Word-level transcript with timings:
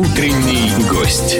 Утренний 0.00 0.72
гость. 0.88 1.36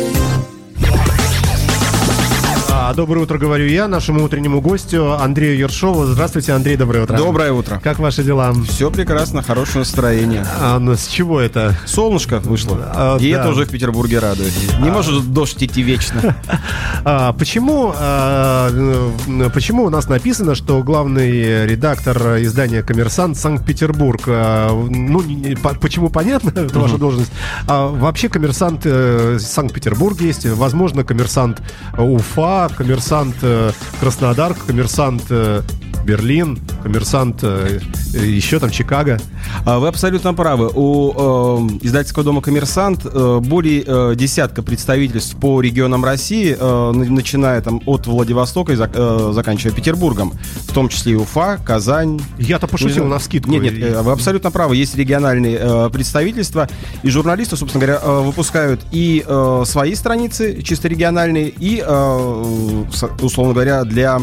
А, 2.90 2.94
доброе 2.94 3.20
утро, 3.20 3.38
говорю 3.38 3.66
я, 3.68 3.86
нашему 3.86 4.24
утреннему 4.24 4.60
гостю 4.60 5.12
Андрею 5.12 5.56
Ершову. 5.56 6.06
Здравствуйте, 6.06 6.54
Андрей, 6.54 6.76
доброе 6.76 7.04
утро. 7.04 7.16
Доброе 7.16 7.52
утро. 7.52 7.80
Как 7.84 8.00
ваши 8.00 8.24
дела? 8.24 8.52
Все 8.68 8.90
прекрасно, 8.90 9.44
хорошее 9.44 9.80
настроение. 9.82 10.44
А, 10.60 10.80
ну, 10.80 10.96
с 10.96 11.06
чего 11.06 11.40
это? 11.40 11.76
Солнышко 11.86 12.40
вышло. 12.40 12.78
А, 12.92 13.16
и 13.18 13.30
да. 13.32 13.42
это 13.42 13.50
уже 13.50 13.64
в 13.64 13.70
Петербурге 13.70 14.18
радует. 14.18 14.52
Не 14.80 14.90
может 14.90 15.32
дождь 15.32 15.62
идти 15.62 15.82
вечно. 15.82 16.34
А, 17.02 17.32
почему, 17.32 17.94
а, 17.96 19.10
почему 19.54 19.84
у 19.84 19.88
нас 19.90 20.06
написано, 20.06 20.54
что 20.54 20.82
главный 20.82 21.66
редактор 21.66 22.42
издания 22.42 22.82
«Коммерсант» 22.82 23.38
Санкт-Петербург? 23.38 24.20
А, 24.26 24.70
ну, 24.70 25.22
не- 25.22 25.34
не- 25.34 25.54
по- 25.56 25.74
почему 25.74 26.10
понятно, 26.10 26.50
это 26.60 26.78
ваша 26.78 26.98
должность. 26.98 27.32
А, 27.66 27.86
вообще 27.86 28.28
«Коммерсант» 28.28 28.82
э, 28.84 29.38
Санкт-Петербург 29.40 30.20
есть, 30.20 30.44
возможно, 30.44 31.02
«Коммерсант» 31.02 31.62
Уфа, 31.96 32.68
«Коммерсант» 32.84 33.34
э, 33.42 33.72
Краснодар, 34.00 34.54
«Коммерсант» 34.66 35.24
э, 35.28 35.60
Берлин, 36.06 36.58
«Коммерсант» 36.82 37.40
э, 37.42 37.78
еще 38.14 38.58
там 38.58 38.70
Чикаго. 38.70 39.18
А 39.66 39.78
Вы 39.78 39.88
абсолютно 39.88 40.32
правы. 40.32 40.70
У 40.74 41.12
э, 41.12 41.78
издательского 41.82 42.24
дома 42.24 42.40
«Коммерсант» 42.40 43.02
э, 43.04 43.40
более 43.42 43.84
э, 43.86 44.14
десятка 44.16 44.62
представительств 44.62 45.36
по 45.36 45.60
регионам 45.60 46.06
России, 46.06 46.56
э, 46.58 46.90
на- 46.92 47.04
начиная 47.04 47.60
там 47.60 47.82
от 47.84 48.06
Владивостока 48.06 48.72
и 48.72 48.76
зак- 48.76 48.94
э, 48.94 49.32
заканчивая 49.34 49.74
Петербургом, 49.74 50.32
в 50.66 50.72
том 50.72 50.88
числе 50.88 51.12
и 51.12 51.16
Уфа, 51.16 51.58
Казань. 51.62 52.18
Я-то 52.38 52.66
пошутил 52.66 53.04
на 53.04 53.18
скидку. 53.18 53.50
Нет, 53.50 53.62
нет, 53.64 53.74
э, 53.82 54.00
вы 54.00 54.12
абсолютно 54.12 54.50
правы. 54.50 54.76
Есть 54.76 54.96
региональные 54.96 55.58
э, 55.60 55.90
представительства, 55.92 56.66
и 57.02 57.10
журналисты, 57.10 57.56
собственно 57.58 57.84
говоря, 57.84 58.00
э, 58.02 58.20
выпускают 58.22 58.80
и 58.90 59.22
э, 59.26 59.62
свои 59.66 59.94
страницы, 59.94 60.62
чисто 60.62 60.88
региональные, 60.88 61.50
и, 61.50 61.84
э, 61.86 62.69
условно 63.20 63.54
говоря, 63.54 63.84
для 63.84 64.20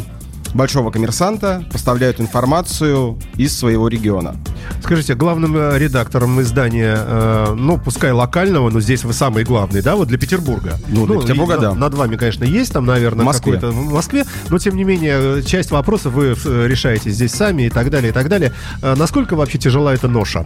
большого 0.54 0.92
коммерсанта 0.92 1.64
поставляют 1.72 2.20
информацию 2.20 3.20
из 3.36 3.58
своего 3.58 3.88
региона. 3.88 4.36
Скажите, 4.84 5.16
главным 5.16 5.56
э, 5.56 5.78
редактором 5.78 6.42
издания, 6.42 6.98
э, 6.98 7.54
ну, 7.56 7.78
пускай 7.78 8.12
локального, 8.12 8.70
но 8.70 8.82
здесь 8.82 9.04
вы 9.04 9.14
самый 9.14 9.44
главный, 9.44 9.82
да, 9.82 9.96
вот 9.96 10.08
для 10.08 10.18
Петербурга? 10.18 10.78
Ну, 10.88 11.06
для 11.06 11.20
Петербурга, 11.20 11.56
и 11.56 11.62
да. 11.62 11.74
Над, 11.74 11.94
вами, 11.94 12.16
конечно, 12.16 12.44
есть 12.44 12.74
там, 12.74 12.86
наверное, 12.86 13.24
В 13.24 13.26
Москве. 13.26 13.54
какой-то 13.54 13.76
в 13.76 13.94
Москве, 13.94 14.26
но 14.50 14.58
тем 14.58 14.76
не 14.76 14.84
менее, 14.84 15.44
часть 15.44 15.72
вопросов 15.72 16.14
вы 16.14 16.36
э, 16.44 16.68
решаете 16.68 17.10
здесь 17.12 17.32
сами 17.32 17.64
и 17.64 17.70
так 17.70 17.90
далее, 17.90 18.10
и 18.10 18.14
так 18.14 18.30
далее. 18.30 18.54
Насколько 18.82 19.36
вообще 19.36 19.58
тяжела 19.58 19.94
эта 19.94 20.08
ноша? 20.08 20.44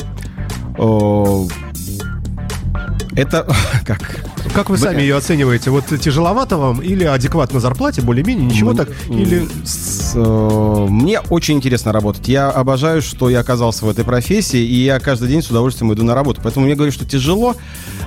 Это 3.16 3.48
как? 3.86 4.26
Как 4.54 4.70
вы 4.70 4.78
сами 4.78 5.02
ее 5.02 5.16
оцениваете? 5.16 5.70
Вот 5.70 5.86
тяжеловато 5.86 6.58
вам 6.58 6.82
или 6.82 7.04
адекватно 7.04 7.60
зарплате, 7.60 8.02
более-менее, 8.02 8.46
ничего 8.46 8.74
так? 8.74 8.90
Или 9.10 9.48
С, 9.64 10.12
э, 10.16 10.88
Мне 10.90 11.22
очень 11.30 11.56
интересно 11.56 11.92
работать. 11.92 12.28
Я 12.28 12.50
обожаю, 12.50 13.02
что 13.02 13.30
я 13.30 13.40
оказался 13.40 13.86
в 13.86 13.90
этой 13.90 14.04
профессии, 14.04 14.60
и 14.60 14.84
я 14.84 15.00
каждый 15.00 15.30
день 15.30 15.42
с 15.42 15.50
удовольствием 15.50 15.94
иду 15.94 16.04
на 16.04 16.16
работу. 16.16 16.42
Поэтому 16.44 16.66
мне 16.66 16.76
говорят, 16.76 16.94
что 16.94 17.06
тяжело, 17.06 17.56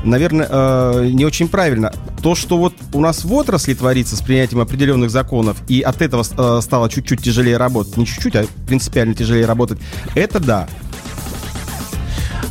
наверное, 0.04 0.46
э, 0.50 1.08
не 1.12 1.24
очень 1.24 1.48
правильно. 1.48 1.92
То, 2.22 2.34
что 2.34 2.58
вот 2.58 2.74
у 2.92 3.00
нас 3.00 3.24
в 3.24 3.32
отрасли 3.32 3.74
творится 3.74 4.16
с 4.16 4.20
принятием 4.20 4.60
определенных 4.60 5.10
законов, 5.10 5.56
и 5.68 5.80
от 5.80 6.02
этого 6.02 6.22
э, 6.22 6.60
стало 6.62 6.90
чуть-чуть 6.90 7.22
тяжелее 7.22 7.56
работать, 7.56 7.96
не 7.96 8.06
чуть-чуть, 8.06 8.36
а 8.36 8.46
принципиально 8.66 9.14
тяжелее 9.14 9.46
работать, 9.46 9.78
это 10.14 10.40
да. 10.40 10.68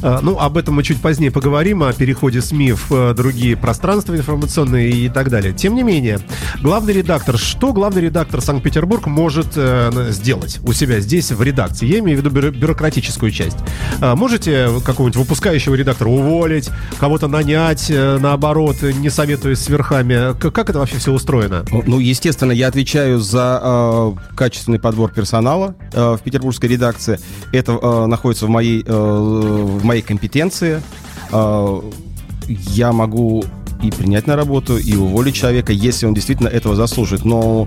Э, 0.04 0.20
Ну, 0.22 0.38
об 0.38 0.58
этом 0.58 0.76
мы 0.76 0.84
чуть 0.84 1.02
позднее 1.02 1.32
поговорим, 1.32 1.82
о 1.84 1.92
переходе 1.94 2.42
СМИ 2.42 2.74
в 2.74 2.92
э, 2.92 3.14
другие 3.16 3.56
пространства 3.58 4.16
информационные 4.16 4.90
и 4.92 5.10
так 5.10 5.30
далее. 5.30 5.54
Тем 5.54 5.76
не 5.76 5.84
менее, 5.84 6.20
главный 6.62 6.94
редактор, 6.94 7.38
что 7.38 7.74
главный 7.74 8.02
редактор 8.04 8.42
Санкт-Петербург 8.42 9.08
может 9.08 9.54
э, 9.56 10.10
сделать 10.12 10.60
у 10.64 10.74
себя 10.74 11.00
здесь 11.00 11.32
в 11.32 11.42
редакции? 11.42 11.88
Я 11.88 12.00
имею 12.00 12.20
в 12.20 12.22
виду 12.24 12.30
бюро- 12.36 12.52
бюрократическую 12.52 13.32
часть. 13.32 13.58
Э, 14.02 14.14
Можете 14.16 14.70
какого-нибудь 14.86 15.16
выпускающего 15.18 15.76
редактора 15.76 16.10
уволить, 16.10 16.70
кого-то 17.00 17.28
нанять, 17.28 17.88
э, 17.90 18.18
наоборот, 18.20 18.78
не 18.82 19.10
советуясь 19.10 19.60
с 19.60 19.70
верхами? 19.70 20.38
Как 20.40 20.70
это 20.70 20.80
вообще 20.80 20.98
все 20.98 21.12
устроено? 21.14 21.64
Ну, 21.72 22.00
естественно, 22.00 22.52
я 22.52 22.68
отвечаю 22.68 23.20
за 23.20 23.60
э, 23.64 24.12
качественный 24.36 24.80
подбор 24.80 25.12
персонала 25.12 25.76
э, 25.94 26.18
в 26.20 26.20
петербургской 26.24 26.70
редакции. 26.70 27.20
Это 27.54 27.72
э, 27.82 28.06
находится 28.08 28.46
в 28.46 28.50
моей, 28.50 28.84
э, 28.86 28.92
в 28.94 29.84
моей 29.84 29.93
компетенции. 30.02 30.82
Э, 31.32 31.82
я 32.48 32.92
могу 32.92 33.44
и 33.82 33.92
принять 33.92 34.28
на 34.28 34.36
работу, 34.36 34.78
и 34.78 34.96
уволить 34.96 35.36
человека, 35.36 35.74
если 35.74 36.06
он 36.06 36.14
действительно 36.14 36.48
этого 36.48 36.76
заслужит. 36.76 37.26
Но 37.26 37.66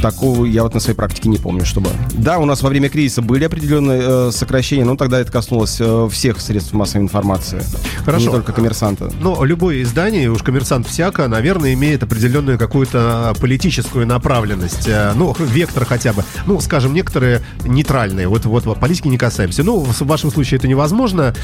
такого 0.00 0.44
я 0.44 0.62
вот 0.62 0.74
на 0.74 0.80
своей 0.80 0.96
практике 0.96 1.28
не 1.28 1.38
помню, 1.38 1.64
чтобы... 1.64 1.90
Да, 2.12 2.38
у 2.38 2.44
нас 2.44 2.62
во 2.62 2.68
время 2.68 2.88
кризиса 2.88 3.22
были 3.22 3.44
определенные 3.44 4.02
э, 4.02 4.30
сокращения, 4.32 4.84
но 4.84 4.96
тогда 4.96 5.18
это 5.20 5.32
коснулось 5.32 5.76
э, 5.80 6.08
всех 6.10 6.40
средств 6.40 6.72
массовой 6.72 7.02
информации. 7.04 7.62
Хорошо. 8.04 8.26
Не 8.26 8.30
только 8.30 8.52
коммерсанта. 8.52 9.10
Но 9.20 9.44
любое 9.44 9.82
издание, 9.82 10.30
уж 10.30 10.42
коммерсант 10.42 10.86
всяко, 10.86 11.26
наверное, 11.28 11.74
имеет 11.74 12.02
определенную 12.02 12.58
какую-то 12.58 13.34
все-таки 13.38 14.06
направленность. 14.06 14.86
Э, 14.86 15.12
Ну, 15.14 15.34
вектор 15.38 15.84
хотя 15.84 16.12
бы. 16.12 16.24
Ну, 16.46 16.60
скажем, 16.60 16.94
некоторые 16.94 17.42
нейтральные. 17.64 18.28
Вот, 18.28 18.44
вот, 18.44 18.64
политики 18.78 19.08
не 19.08 19.18
касаемся. 19.18 19.62
Ну, 19.62 19.80
в 19.80 20.00
вашем 20.02 20.30
случае 20.30 20.58
это 20.58 20.68
невозможно. 20.68 21.34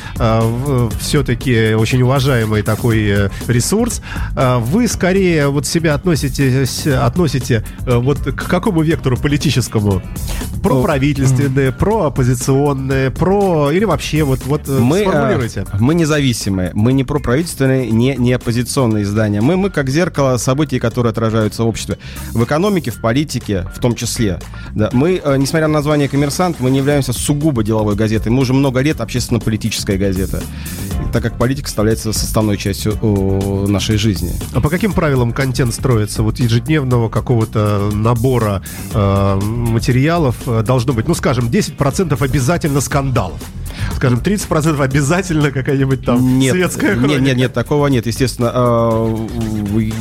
Все-таки 1.00 1.74
очень 1.74 2.02
уважаемый 2.02 2.62
такой 2.62 3.02
э, 3.08 3.28
ресурс. 3.48 4.02
Э, 4.36 4.58
Вы 4.58 4.88
скорее 4.88 5.48
вот 5.48 5.66
себя 5.66 5.94
относитесь, 5.94 6.86
относите 6.86 7.64
э, 7.86 7.96
вот 7.96 8.18
к 8.18 8.41
какому 8.48 8.82
вектору 8.82 9.16
политическому? 9.16 10.02
Про 10.62 10.76
О, 10.76 10.82
правительственные, 10.82 11.72
про 11.72 12.06
оппозиционные, 12.06 13.10
про... 13.10 13.70
Или 13.72 13.84
вообще 13.84 14.22
вот, 14.22 14.44
вот 14.46 14.68
э, 14.68 14.78
Мы, 14.78 15.00
сформулируйте. 15.00 15.60
э, 15.72 15.76
мы 15.80 15.94
независимые, 15.94 16.70
мы 16.74 16.92
не 16.92 17.02
проправительственные, 17.04 17.90
не, 17.90 18.14
не 18.16 18.32
оппозиционные 18.32 19.02
издания. 19.02 19.40
Мы, 19.40 19.56
мы 19.56 19.70
как 19.70 19.88
зеркало 19.88 20.36
событий, 20.36 20.78
которые 20.78 21.10
отражаются 21.10 21.64
в 21.64 21.66
обществе. 21.66 21.98
В 22.32 22.44
экономике, 22.44 22.90
в 22.92 23.00
политике 23.00 23.66
в 23.74 23.80
том 23.80 23.94
числе. 23.94 24.38
Да. 24.74 24.90
Мы, 24.92 25.20
э, 25.22 25.36
несмотря 25.36 25.66
на 25.66 25.74
название 25.74 26.08
«Коммерсант», 26.08 26.56
мы 26.60 26.70
не 26.70 26.78
являемся 26.78 27.12
сугубо 27.12 27.64
деловой 27.64 27.96
газетой. 27.96 28.30
Мы 28.30 28.40
уже 28.40 28.52
много 28.52 28.80
лет 28.80 29.00
общественно-политическая 29.00 29.96
газета. 29.96 30.42
Так 31.12 31.22
как 31.22 31.38
политика 31.38 31.68
составляется 31.68 32.12
составной 32.12 32.56
частью 32.56 32.98
нашей 33.68 33.96
жизни. 33.96 34.32
А 34.52 34.60
по 34.60 34.68
каким 34.68 34.92
правилам 34.92 35.32
контент 35.32 35.74
строится? 35.74 36.22
Вот 36.22 36.38
ежедневного 36.38 37.08
какого-то 37.08 37.90
набора 37.92 38.62
э, 38.92 39.40
материалов 39.40 40.36
э, 40.46 40.62
должно 40.62 40.92
быть, 40.92 41.08
ну, 41.08 41.14
скажем, 41.14 41.48
10% 41.48 42.22
обязательно 42.22 42.80
скандалов. 42.80 43.40
Скажем, 43.96 44.18
30% 44.18 44.82
обязательно 44.82 45.50
какая-нибудь 45.50 46.04
там 46.04 46.38
нет, 46.38 46.52
светская 46.52 46.90
нет, 46.90 46.98
хроника. 46.98 47.20
нет, 47.20 47.36
нет, 47.36 47.52
такого 47.52 47.86
нет. 47.86 48.06
Естественно, 48.06 48.52
э, 48.54 49.16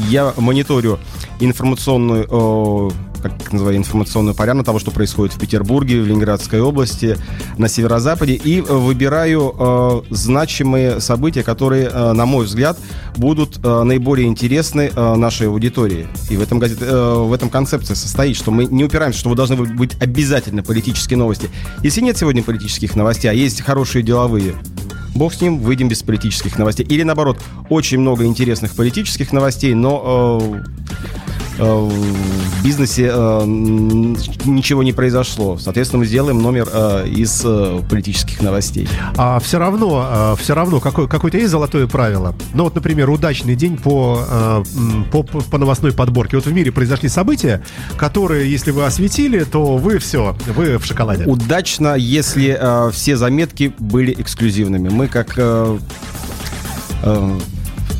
я 0.09 0.33
мониторю 0.37 0.99
информационную, 1.39 2.91
как 3.29 3.53
называю, 3.53 3.77
информационную 3.77 4.35
поляну 4.35 4.63
того, 4.63 4.79
что 4.79 4.91
происходит 4.91 5.35
в 5.35 5.39
Петербурге, 5.39 6.01
в 6.01 6.07
Ленинградской 6.07 6.61
области, 6.61 7.17
на 7.57 7.67
северо-западе, 7.67 8.33
и 8.33 8.59
э, 8.59 8.63
выбираю 8.63 9.53
э, 9.57 10.01
значимые 10.09 10.99
события, 10.99 11.43
которые, 11.43 11.89
э, 11.91 12.13
на 12.13 12.25
мой 12.25 12.45
взгляд, 12.45 12.77
будут 13.15 13.59
э, 13.63 13.83
наиболее 13.83 14.27
интересны 14.27 14.91
э, 14.93 15.15
нашей 15.15 15.47
аудитории. 15.47 16.07
И 16.29 16.37
в 16.37 16.41
этом, 16.41 16.59
газете, 16.59 16.83
э, 16.85 17.13
в 17.13 17.33
этом 17.33 17.49
концепция 17.49 17.95
состоит, 17.95 18.35
что 18.37 18.51
мы 18.51 18.65
не 18.65 18.83
упираемся, 18.83 19.19
что 19.19 19.29
вы 19.29 19.35
должны 19.35 19.55
быть 19.55 19.95
обязательно 20.01 20.63
политические 20.63 21.17
новости. 21.17 21.49
Если 21.83 22.01
нет 22.01 22.17
сегодня 22.17 22.43
политических 22.43 22.95
новостей, 22.95 23.29
а 23.29 23.33
есть 23.33 23.61
хорошие 23.61 24.03
деловые, 24.03 24.55
Бог 25.15 25.33
с 25.33 25.41
ним, 25.41 25.59
выйдем 25.59 25.89
без 25.89 26.03
политических 26.03 26.57
новостей. 26.57 26.85
Или 26.87 27.03
наоборот, 27.03 27.37
очень 27.69 27.99
много 27.99 28.25
интересных 28.25 28.73
политических 28.73 29.33
новостей, 29.33 29.73
но 29.73 30.39
э, 30.41 30.63
в 31.61 32.63
бизнесе 32.63 33.11
э, 33.13 33.41
ничего 33.45 34.83
не 34.83 34.93
произошло. 34.93 35.57
Соответственно, 35.57 35.99
мы 35.99 36.05
сделаем 36.05 36.41
номер 36.41 36.67
э, 36.71 37.07
из 37.07 37.41
э, 37.45 37.81
политических 37.89 38.41
новостей. 38.41 38.87
А 39.17 39.39
все 39.39 39.59
равно, 39.59 40.35
все 40.39 40.55
равно 40.55 40.79
какое, 40.79 41.07
какое-то 41.07 41.37
есть 41.37 41.51
золотое 41.51 41.87
правило. 41.87 42.35
Ну 42.53 42.63
вот, 42.63 42.75
например, 42.75 43.09
удачный 43.09 43.55
день 43.55 43.77
по, 43.77 44.23
э, 44.27 44.63
по, 45.11 45.23
по 45.23 45.57
новостной 45.57 45.93
подборке. 45.93 46.37
Вот 46.37 46.45
в 46.45 46.53
мире 46.53 46.71
произошли 46.71 47.09
события, 47.09 47.63
которые, 47.97 48.51
если 48.51 48.71
вы 48.71 48.85
осветили, 48.85 49.43
то 49.43 49.77
вы 49.77 49.99
все, 49.99 50.35
вы 50.55 50.77
в 50.77 50.85
шоколаде. 50.85 51.25
Удачно, 51.25 51.95
если 51.95 52.57
э, 52.59 52.91
все 52.91 53.15
заметки 53.17 53.73
были 53.79 54.13
эксклюзивными. 54.13 54.89
Мы 54.89 55.07
как 55.07 55.33
э, 55.37 55.77
э, 57.03 57.39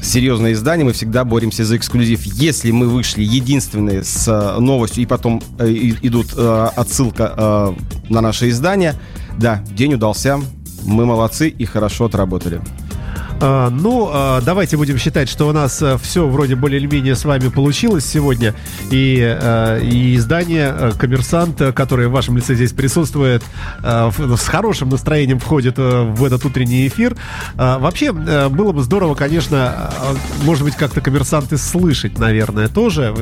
серьезное 0.02 0.54
издание, 0.54 0.86
мы 0.86 0.94
всегда 0.94 1.24
боремся 1.24 1.64
за 1.66 1.78
эксклюзив. 1.78 2.24
Если 2.24 2.72
мы 2.72 2.88
вышли 2.88 3.24
единственные 3.24 4.04
с 4.04 4.28
э, 4.28 4.60
новостью, 4.60 5.04
и 5.04 5.06
потом 5.06 5.42
э, 5.60 5.72
идут 6.02 6.34
э, 6.36 6.68
отсылка 6.76 7.76
на 8.10 8.22
наше 8.22 8.50
издание, 8.50 8.96
да, 9.38 9.64
день 9.72 9.94
удался, 9.94 10.40
мы 10.84 11.06
молодцы 11.06 11.50
и 11.50 11.66
хорошо 11.66 12.06
отработали. 12.06 12.62
А, 13.44 13.72
ну, 13.72 14.08
а, 14.14 14.40
давайте 14.42 14.78
будем 14.78 15.00
считать, 15.00 15.28
что 15.28 15.48
у 15.48 15.52
нас 15.52 15.82
а, 15.82 15.98
все 15.98 16.28
вроде 16.28 16.56
более-менее 16.56 17.16
с 17.16 17.26
вами 17.26 17.48
получилось 17.50 18.06
сегодня. 18.06 18.54
И, 18.92 19.20
а, 19.20 19.80
и 19.80 20.16
издание 20.16 20.68
а, 20.68 20.92
«Коммерсант», 20.92 21.60
которое 21.74 22.08
в 22.08 22.12
вашем 22.12 22.38
лице 22.38 22.54
здесь 22.54 22.72
присутствует, 22.72 23.44
с 23.84 24.48
хорошим 24.48 24.90
настроением 24.90 25.40
входит 25.40 25.78
в 25.78 26.24
этот 26.24 26.46
утренний 26.46 26.88
эфир. 26.88 27.16
А, 27.58 27.80
вообще, 27.80 28.12
было 28.12 28.74
бы 28.74 28.84
здорово, 28.84 29.16
конечно, 29.16 29.92
может 30.44 30.64
быть, 30.64 30.76
как-то 30.76 31.02
«Коммерсанты» 31.02 31.58
слышать, 31.58 32.20
наверное, 32.20 32.68
тоже. 32.68 33.14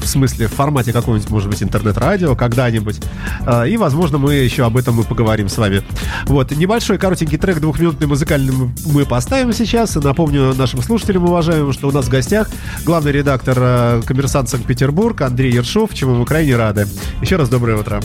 В 0.00 0.06
смысле, 0.06 0.46
в 0.46 0.54
формате 0.54 0.92
какого-нибудь, 0.92 1.30
может 1.30 1.50
быть, 1.50 1.62
интернет-радио 1.62 2.34
когда-нибудь. 2.36 3.00
И, 3.66 3.76
возможно, 3.76 4.16
мы 4.16 4.34
еще 4.34 4.64
об 4.64 4.76
этом 4.78 4.98
и 5.00 5.04
поговорим 5.04 5.48
с 5.48 5.58
вами. 5.58 5.82
Вот, 6.24 6.52
небольшой 6.52 6.96
коротенький 6.96 7.36
трек 7.36 7.60
двухминутный 7.60 8.06
музыкальный 8.06 8.54
мы 8.86 9.04
поставим 9.04 9.41
сейчас. 9.50 9.96
Напомню 9.96 10.54
нашим 10.54 10.82
слушателям, 10.82 11.24
уважаемым, 11.24 11.72
что 11.72 11.88
у 11.88 11.90
нас 11.90 12.04
в 12.04 12.08
гостях 12.10 12.48
главный 12.84 13.10
редактор 13.10 13.56
э, 13.58 14.02
«Коммерсант 14.06 14.48
Санкт-Петербург» 14.50 15.20
Андрей 15.22 15.52
Ершов, 15.52 15.94
чему 15.94 16.14
мы 16.14 16.26
крайне 16.26 16.54
рады. 16.54 16.86
Еще 17.20 17.36
раз 17.36 17.48
доброе 17.48 17.78
утро. 17.78 18.00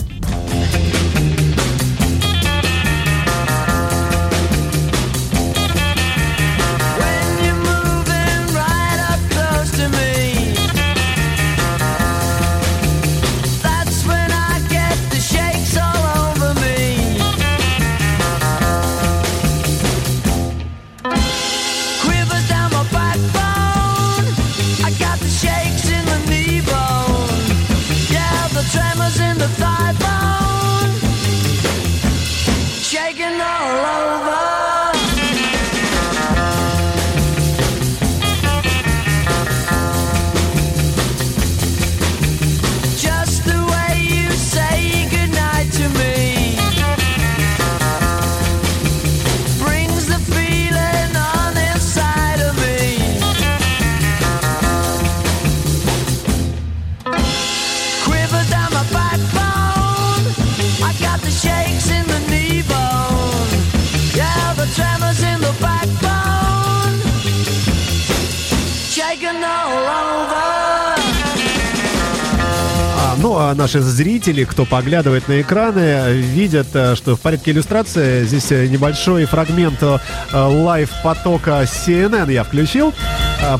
Наши 73.58 73.80
зрители, 73.80 74.44
кто 74.44 74.64
поглядывает 74.64 75.28
на 75.28 75.40
экраны, 75.40 76.12
видят, 76.12 76.68
э, 76.74 76.94
что 76.94 77.16
в 77.16 77.20
порядке 77.20 77.50
иллюстрации 77.50 78.24
здесь 78.24 78.50
э, 78.52 78.68
небольшой 78.68 79.24
фрагмент 79.26 79.82
э, 79.82 79.98
лайв-потока 80.32 81.62
CNN 81.64 82.32
я 82.32 82.44
включил. 82.44 82.94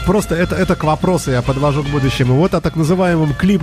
Просто 0.06 0.34
это, 0.34 0.56
это 0.56 0.74
к 0.74 0.84
вопросу 0.84 1.30
я 1.30 1.42
подвожу 1.42 1.82
к 1.82 1.86
будущему. 1.86 2.34
Вот 2.34 2.54
о 2.54 2.60
так 2.60 2.76
называемом 2.76 3.34
клип, 3.34 3.62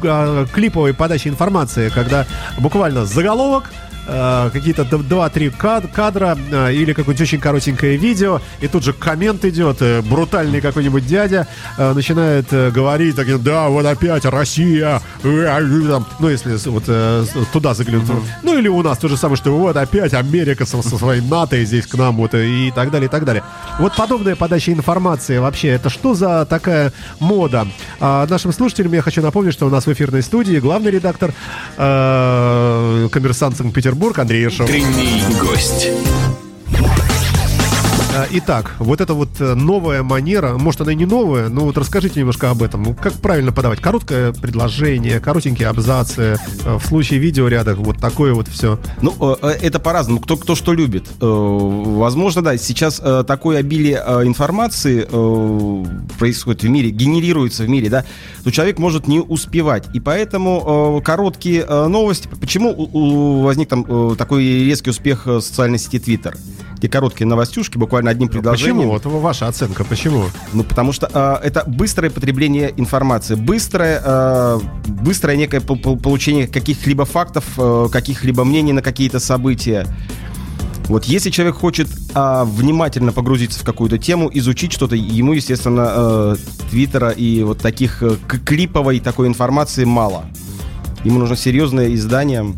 клиповой 0.53 0.93
подаче 0.93 1.29
информации, 1.29 1.89
когда 1.89 2.25
буквально 2.57 3.05
заголовок, 3.05 3.71
э, 4.07 4.49
какие-то 4.51 4.83
д- 4.83 4.97
два-три 4.97 5.49
кад- 5.49 5.91
кадра 5.91 6.37
э, 6.51 6.73
или 6.73 6.93
какое-нибудь 6.93 7.21
очень 7.21 7.39
коротенькое 7.39 7.97
видео, 7.97 8.41
и 8.61 8.67
тут 8.67 8.83
же 8.83 8.93
коммент 8.93 9.45
идет, 9.45 9.77
э, 9.81 10.01
брутальный 10.01 10.61
какой-нибудь 10.61 11.05
дядя 11.05 11.47
э, 11.77 11.93
начинает 11.93 12.47
э, 12.51 12.71
говорить, 12.71 13.15
таким, 13.15 13.41
да, 13.43 13.67
вот 13.67 13.85
опять 13.85 14.25
Россия, 14.25 15.01
там, 15.21 16.05
ну, 16.19 16.29
если 16.29 16.55
вот 16.69 16.83
э, 16.87 17.25
туда 17.53 17.73
заглянуть. 17.73 18.07
Ну, 18.43 18.57
или 18.57 18.67
у 18.67 18.81
нас 18.81 18.97
то 18.97 19.07
же 19.07 19.17
самое, 19.17 19.37
что 19.37 19.55
вот 19.57 19.77
опять 19.77 20.13
Америка 20.13 20.65
со, 20.65 20.81
со 20.81 20.97
своей 20.97 21.21
НАТО 21.21 21.63
здесь 21.65 21.87
к 21.87 21.95
нам, 21.95 22.17
вот, 22.17 22.33
и 22.33 22.71
так 22.75 22.91
далее, 22.91 23.07
и 23.07 23.11
так 23.11 23.25
далее. 23.25 23.43
Вот 23.79 23.95
подобная 23.95 24.35
подача 24.35 24.71
информации 24.71 25.37
вообще, 25.37 25.69
это 25.69 25.89
что 25.89 26.13
за 26.13 26.45
такая 26.45 26.91
мода? 27.19 27.67
А 27.99 28.25
нашим 28.27 28.51
слушателям 28.53 28.93
я 28.93 29.01
хочу 29.01 29.21
напомнить, 29.21 29.53
что 29.53 29.65
у 29.65 29.69
нас 29.69 29.85
в 29.87 29.91
эфирной 29.93 30.21
студии 30.21 30.57
главный 30.57 30.91
редактор 30.91 31.33
э, 31.77 33.09
«Коммерсант 33.11 33.57
Санкт-Петербург» 33.95 34.19
Андрей 34.19 34.41
Ершов. 34.41 34.69
Утренний 34.69 35.23
гость. 35.39 35.87
А, 38.15 38.27
Итак, 38.31 38.75
вот 38.79 39.01
эта 39.01 39.13
вот 39.13 39.41
э, 39.41 39.55
новая 39.55 40.01
манера, 40.01 40.57
может 40.57 40.79
она 40.79 40.93
и 40.93 40.95
не 40.95 41.05
новая, 41.05 41.49
но 41.49 41.65
вот 41.65 41.77
расскажите 41.77 42.21
немножко 42.21 42.49
об 42.49 42.63
этом. 42.63 42.83
Ну, 42.83 42.93
Как 42.93 43.11
правильно 43.11 43.51
подавать? 43.51 43.81
Короткое 43.81 44.31
предложение, 44.31 45.19
коротенькие 45.19 45.67
абзацы, 45.67 46.37
э, 46.63 46.77
в 46.77 46.87
случае 46.87 47.19
видеорядах 47.19 47.77
вот 47.77 47.97
такое 47.97 48.33
вот 48.33 48.47
все. 48.47 48.79
Ну, 49.01 49.37
э, 49.41 49.49
это 49.61 49.81
по-разному. 49.81 50.21
Кто, 50.21 50.37
кто 50.37 50.55
что 50.55 50.71
любит. 50.71 51.09
Возможно, 51.19 52.41
да, 52.41 52.57
сейчас 52.57 53.01
такое 53.27 53.59
обилие 53.59 53.97
информации 54.23 55.05
происходит 56.17 56.63
в 56.63 56.69
мире, 56.69 56.91
генерируется 56.91 57.63
в 57.63 57.69
мире, 57.69 57.89
да, 57.89 58.05
то 58.45 58.51
человек 58.51 58.79
может 58.79 59.07
не 59.07 59.19
успевать. 59.19 59.87
И 59.93 59.99
поэтому 59.99 61.01
короткие 61.03 61.65
новости. 61.65 62.29
Почему 62.39 63.43
возник 63.43 63.67
там 63.67 64.15
такой 64.15 64.43
резкий 64.43 64.91
успех 64.91 65.23
социальной 65.25 65.79
сети 65.79 65.97
Twitter? 65.97 66.35
Где 66.77 66.89
короткие 66.89 67.27
новостюшки, 67.27 67.77
буквально 67.77 68.11
одним 68.11 68.27
предложением. 68.27 68.89
Почему? 68.91 69.13
Вот 69.13 69.21
ваша 69.23 69.47
оценка, 69.47 69.83
почему? 69.83 70.25
Ну, 70.53 70.63
потому 70.63 70.91
что 70.91 71.09
э, 71.11 71.47
это 71.47 71.63
быстрое 71.67 72.09
потребление 72.11 72.73
информации, 72.77 73.35
быстрое, 73.35 74.01
э, 74.03 74.59
быстрое 74.87 75.37
некое 75.37 75.61
пол- 75.61 75.77
пол- 75.77 75.97
получение 75.97 76.47
каких-либо 76.47 77.05
фактов, 77.05 77.45
э, 77.57 77.87
каких-либо 77.91 78.43
мнений 78.43 78.73
на 78.73 78.81
какие-то 78.81 79.19
события. 79.19 79.87
Вот 80.87 81.05
если 81.05 81.31
человек 81.31 81.55
хочет 81.55 81.87
а, 82.13 82.45
внимательно 82.45 83.11
погрузиться 83.11 83.59
в 83.59 83.63
какую-то 83.63 83.97
тему, 83.97 84.29
изучить 84.31 84.71
что-то, 84.71 84.95
ему, 84.95 85.33
естественно, 85.33 85.91
э, 85.95 86.35
Твиттера 86.69 87.09
и 87.09 87.41
вот 87.41 87.57
таких 87.59 88.03
э, 88.03 88.17
клиповой 88.45 88.99
такой 88.99 89.27
информации 89.27 89.83
мало. 89.83 90.25
Ему 91.03 91.19
нужно 91.19 91.35
серьезное 91.35 91.93
издание. 91.93 92.53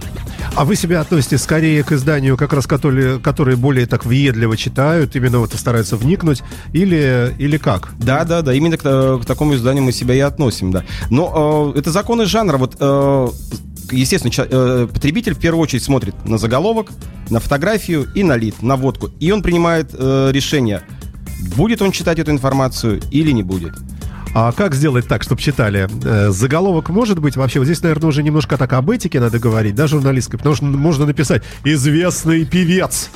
А 0.58 0.66
вы 0.66 0.76
себя 0.76 1.02
относите 1.02 1.38
скорее 1.38 1.84
к 1.84 1.92
изданию, 1.92 2.36
как 2.36 2.52
раз 2.52 2.66
которые, 2.66 3.20
которые 3.20 3.56
более 3.56 3.86
так 3.86 4.08
въедливо 4.08 4.58
читают, 4.58 5.16
именно 5.16 5.38
вот 5.38 5.54
стараются 5.54 5.98
вникнуть, 5.98 6.42
или, 6.74 7.32
или 7.38 7.58
как? 7.58 7.94
Да, 8.00 8.26
да, 8.26 8.42
да, 8.42 8.56
именно 8.56 8.76
к, 8.76 8.82
э, 8.84 9.20
к 9.22 9.26
такому 9.28 9.54
изданию 9.54 9.84
мы 9.84 9.92
себя 9.92 10.16
и 10.16 10.20
относим, 10.20 10.72
да. 10.72 10.84
Но 11.12 11.74
э, 11.76 11.80
это 11.80 11.92
законы 11.92 12.26
жанра. 12.26 12.58
Вот, 12.58 12.76
э, 12.80 13.28
естественно, 13.92 14.32
э, 14.36 14.88
потребитель 14.92 15.36
в 15.36 15.40
первую 15.40 15.62
очередь 15.62 15.84
смотрит 15.84 16.16
на 16.26 16.40
заголовок, 16.40 16.88
на 17.30 17.40
фотографию 17.40 18.08
и 18.16 18.24
на 18.24 18.36
лид, 18.36 18.64
на 18.64 18.78
водку. 18.78 19.12
И 19.20 19.32
он 19.32 19.44
принимает 19.44 19.92
э, 19.94 20.32
решение, 20.32 20.82
будет 21.56 21.84
он 21.84 21.92
читать 21.92 22.18
эту 22.18 22.32
информацию 22.32 23.00
или 23.12 23.30
не 23.30 23.44
будет. 23.44 23.74
А 24.34 24.52
как 24.52 24.76
сделать 24.76 25.08
так, 25.08 25.24
чтобы 25.24 25.42
читали? 25.42 25.88
Э, 26.04 26.30
Заголовок 26.32 26.90
может 26.90 27.20
быть 27.20 27.36
вообще? 27.36 27.60
Вот 27.60 27.66
здесь, 27.66 27.82
наверное, 27.82 28.10
уже 28.10 28.24
немножко 28.24 28.58
так 28.58 28.74
об 28.74 28.90
этике 28.90 29.20
надо 29.20 29.40
говорить, 29.40 29.76
да, 29.76 29.88
журналистской, 29.88 30.38
потому 30.38 30.56
что 30.56 30.66
можно 30.66 31.06
написать 31.06 31.44
«известный 31.64 32.46
певец 32.46 33.10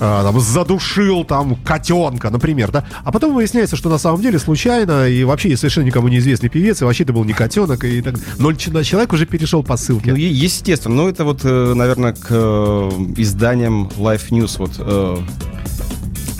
а, 0.00 0.24
там, 0.24 0.40
задушил 0.40 1.24
там 1.24 1.56
котенка», 1.56 2.30
например, 2.30 2.70
да? 2.70 2.86
А 3.04 3.12
потом 3.12 3.34
выясняется, 3.34 3.76
что 3.76 3.88
на 3.88 3.98
самом 3.98 4.20
деле 4.20 4.38
случайно 4.38 5.08
и 5.08 5.24
вообще 5.24 5.56
совершенно 5.56 5.84
никому 5.84 6.08
неизвестный 6.08 6.48
певец, 6.48 6.82
и 6.82 6.84
вообще 6.84 7.04
это 7.04 7.12
был 7.12 7.24
не 7.24 7.32
котенок, 7.32 7.84
и 7.84 8.02
так 8.02 8.16
Но 8.38 8.52
человек 8.52 9.12
уже 9.12 9.26
перешел 9.26 9.62
по 9.62 9.76
ссылке. 9.76 10.10
Ну, 10.12 10.16
естественно, 10.16 10.94
но 10.94 11.08
это 11.08 11.24
вот, 11.24 11.40
э, 11.44 11.74
наверное, 11.74 12.12
к 12.12 12.26
э, 12.30 12.90
изданиям 13.16 13.88
Life 13.96 14.30
News, 14.30 14.56
вот 14.58 14.72
э, 14.78 15.16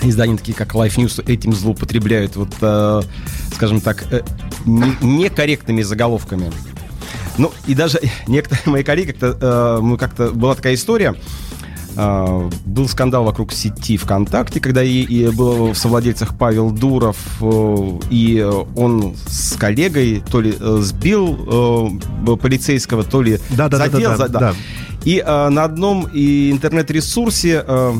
издания 0.03 0.37
такие, 0.37 0.53
как 0.53 0.73
Life 0.73 0.95
News, 0.95 1.23
этим 1.27 1.53
злоупотребляют, 1.53 2.35
вот, 2.35 2.53
э, 2.61 3.01
скажем 3.53 3.81
так, 3.81 4.05
э, 4.11 4.21
не- 4.65 4.95
некорректными 5.01 5.81
заголовками. 5.81 6.51
Ну, 7.37 7.51
и 7.67 7.75
даже 7.75 7.99
некоторые 8.27 8.63
мои 8.71 8.83
коллеги, 8.83 9.11
как-то, 9.11 9.37
э, 9.81 9.97
как-то, 9.97 10.29
была 10.31 10.55
такая 10.55 10.73
история, 10.73 11.15
э, 11.95 12.49
был 12.65 12.87
скандал 12.87 13.23
вокруг 13.23 13.51
сети 13.53 13.97
ВКонтакте, 13.97 14.59
когда 14.59 14.83
и, 14.83 15.01
и 15.01 15.27
был 15.29 15.71
в 15.73 15.77
совладельцах 15.77 16.37
Павел 16.37 16.71
Дуров, 16.71 17.17
э, 17.41 17.99
и 18.09 18.41
он 18.75 19.15
с 19.27 19.55
коллегой 19.57 20.23
то 20.31 20.41
ли 20.41 20.55
э, 20.59 20.77
сбил 20.81 21.97
э, 22.27 22.35
полицейского, 22.37 23.03
то 23.03 23.21
ли 23.21 23.39
Да-да-да-да-да, 23.51 23.89
задел. 23.91 24.17
за- 24.17 24.27
да. 24.29 24.53
И 25.05 25.23
э, 25.25 25.49
на 25.49 25.63
одном 25.63 26.07
и 26.11 26.51
интернет-ресурсе 26.51 27.63
э, 27.65 27.93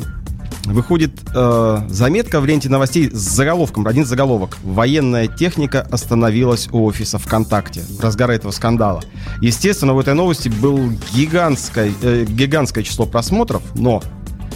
выходит 0.74 1.12
э, 1.34 1.80
заметка 1.90 2.40
в 2.40 2.46
ленте 2.46 2.70
новостей 2.70 3.10
с 3.12 3.18
заголовком, 3.18 3.88
один 3.88 4.06
заголовок. 4.06 4.58
Военная 4.64 5.28
техника 5.28 5.82
остановилась 5.90 6.68
у 6.72 6.86
офиса 6.86 7.18
ВКонтакте 7.18 7.82
в 7.82 8.00
разгар 8.02 8.32
этого 8.32 8.52
скандала. 8.52 9.02
Естественно, 9.42 9.94
в 9.94 10.00
этой 10.00 10.14
новости 10.14 10.50
был 10.50 10.92
гигантское, 11.14 11.92
э, 12.02 12.26
гигантское 12.28 12.84
число 12.84 13.06
просмотров, 13.06 13.62
но... 13.76 14.02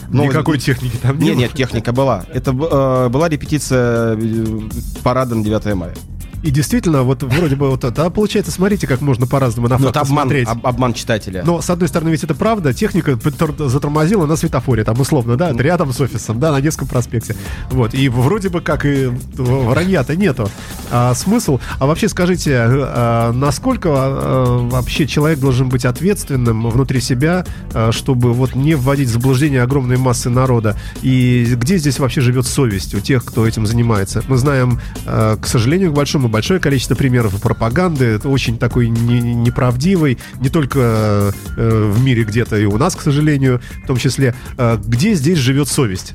но 0.10 0.26
Никакой 0.26 0.60
техники 0.60 0.98
там 1.02 1.18
не 1.18 1.26
Нет, 1.26 1.34
было. 1.34 1.42
нет, 1.42 1.54
техника 1.54 1.92
была. 1.92 2.26
Это 2.34 2.52
э, 2.52 3.10
была 3.10 3.30
репетиция 3.30 4.18
э, 4.20 4.60
парада 5.04 5.36
на 5.36 5.44
9 5.44 5.76
мая. 5.76 5.94
И 6.44 6.50
действительно, 6.52 7.04
вот 7.04 7.24
вроде 7.24 7.56
бы 7.56 7.70
вот 7.70 7.84
это, 7.84 8.06
а 8.06 8.10
получается, 8.10 8.52
смотрите, 8.52 8.88
как 8.88 9.02
можно 9.02 9.28
по-разному 9.28 9.68
на 9.68 9.78
Но 9.78 9.86
факты 9.86 10.00
обман, 10.00 10.24
смотреть. 10.28 10.48
об- 10.48 10.66
обман 10.66 10.94
читателя. 10.94 11.44
Но, 11.46 11.62
с 11.62 11.70
одной 11.70 11.88
стороны, 11.88 12.10
ведь 12.10 12.24
это 12.24 12.34
правда, 12.34 12.74
техника 12.74 13.18
затормозила 13.68 14.26
на 14.26 14.36
светофоре, 14.36 14.84
там, 14.84 15.00
условно, 15.00 15.38
да, 15.38 15.52
рядом 15.54 15.94
с 15.94 16.02
офисом, 16.02 16.40
да, 16.40 16.52
на 16.52 16.60
Невском 16.60 16.88
проспекте. 16.88 17.36
Вот, 17.70 17.94
и 17.94 18.10
вроде 18.10 18.50
бы 18.50 18.62
как 18.62 18.86
и 18.86 19.12
вранья-то 19.36 20.16
нету. 20.16 20.50
А 20.90 21.14
смысл? 21.14 21.60
А 21.80 21.86
вообще 21.86 22.10
скажите, 22.10 22.56
а, 22.58 23.32
насколько 23.34 23.90
а, 23.94 24.68
вообще 24.70 25.08
человек 25.08 25.40
должен 25.40 25.70
быть 25.70 25.86
ответственным 25.86 26.70
внутри 26.70 27.02
себя, 27.02 27.46
а, 27.74 27.92
чтобы 27.92 28.34
вот 28.34 28.56
не 28.56 28.76
вводить 28.76 29.10
в 29.10 29.12
заблуждение 29.14 29.62
огромной 29.62 29.98
массы 29.98 30.30
народа? 30.30 30.76
И 31.02 31.46
где 31.56 31.78
здесь 31.78 32.00
вообще 32.00 32.22
живет 32.22 32.46
совесть 32.48 32.96
у 32.96 33.00
тех, 33.00 33.24
кто 33.24 33.46
этим 33.48 33.66
занимается? 33.66 34.24
Мы 34.28 34.38
знаем, 34.38 34.80
а, 35.06 35.38
к 35.38 35.48
сожалению, 35.48 35.92
к 35.92 35.94
большому, 35.94 36.31
большое 36.32 36.60
количество 36.60 36.96
примеров 36.96 37.40
пропаганды, 37.42 38.06
это 38.06 38.30
очень 38.30 38.58
такой 38.58 38.90
не- 38.90 39.22
неправдивый, 39.22 40.18
не 40.40 40.50
только 40.50 41.34
э, 41.58 41.92
в 41.94 42.04
мире 42.04 42.24
где-то 42.24 42.58
и 42.58 42.66
у 42.66 42.78
нас, 42.78 42.96
к 42.96 43.02
сожалению, 43.02 43.62
в 43.84 43.88
том 43.88 43.98
числе. 43.98 44.34
Э, 44.58 44.78
где 44.84 45.14
здесь 45.14 45.38
живет 45.38 45.68
совесть? 45.68 46.14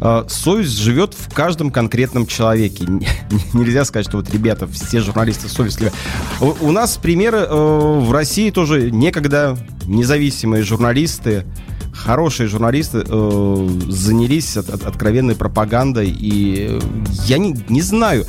Э, 0.00 0.24
Совесть 0.28 0.78
живет 0.78 1.14
в 1.14 1.32
каждом 1.34 1.70
конкретном 1.70 2.26
человеке. 2.26 2.86
Нельзя 3.52 3.84
сказать, 3.84 4.06
что 4.06 4.18
вот 4.18 4.30
ребята, 4.32 4.66
все 4.66 5.00
журналисты 5.00 5.48
совестливы. 5.48 5.92
У 6.40 6.70
нас 6.70 6.96
примеры 6.96 7.38
э, 7.38 7.46
в 7.50 8.10
России 8.12 8.50
тоже 8.50 8.90
некогда 8.90 9.58
независимые 9.86 10.62
журналисты, 10.62 11.44
хорошие 11.92 12.46
журналисты 12.46 13.02
э, 13.08 13.68
занялись 13.88 14.56
от- 14.58 14.68
от- 14.68 14.84
откровенной 14.84 15.34
пропагандой. 15.34 16.10
И 16.10 16.78
я 17.24 17.38
не, 17.38 17.56
не 17.70 17.80
знаю, 17.82 18.26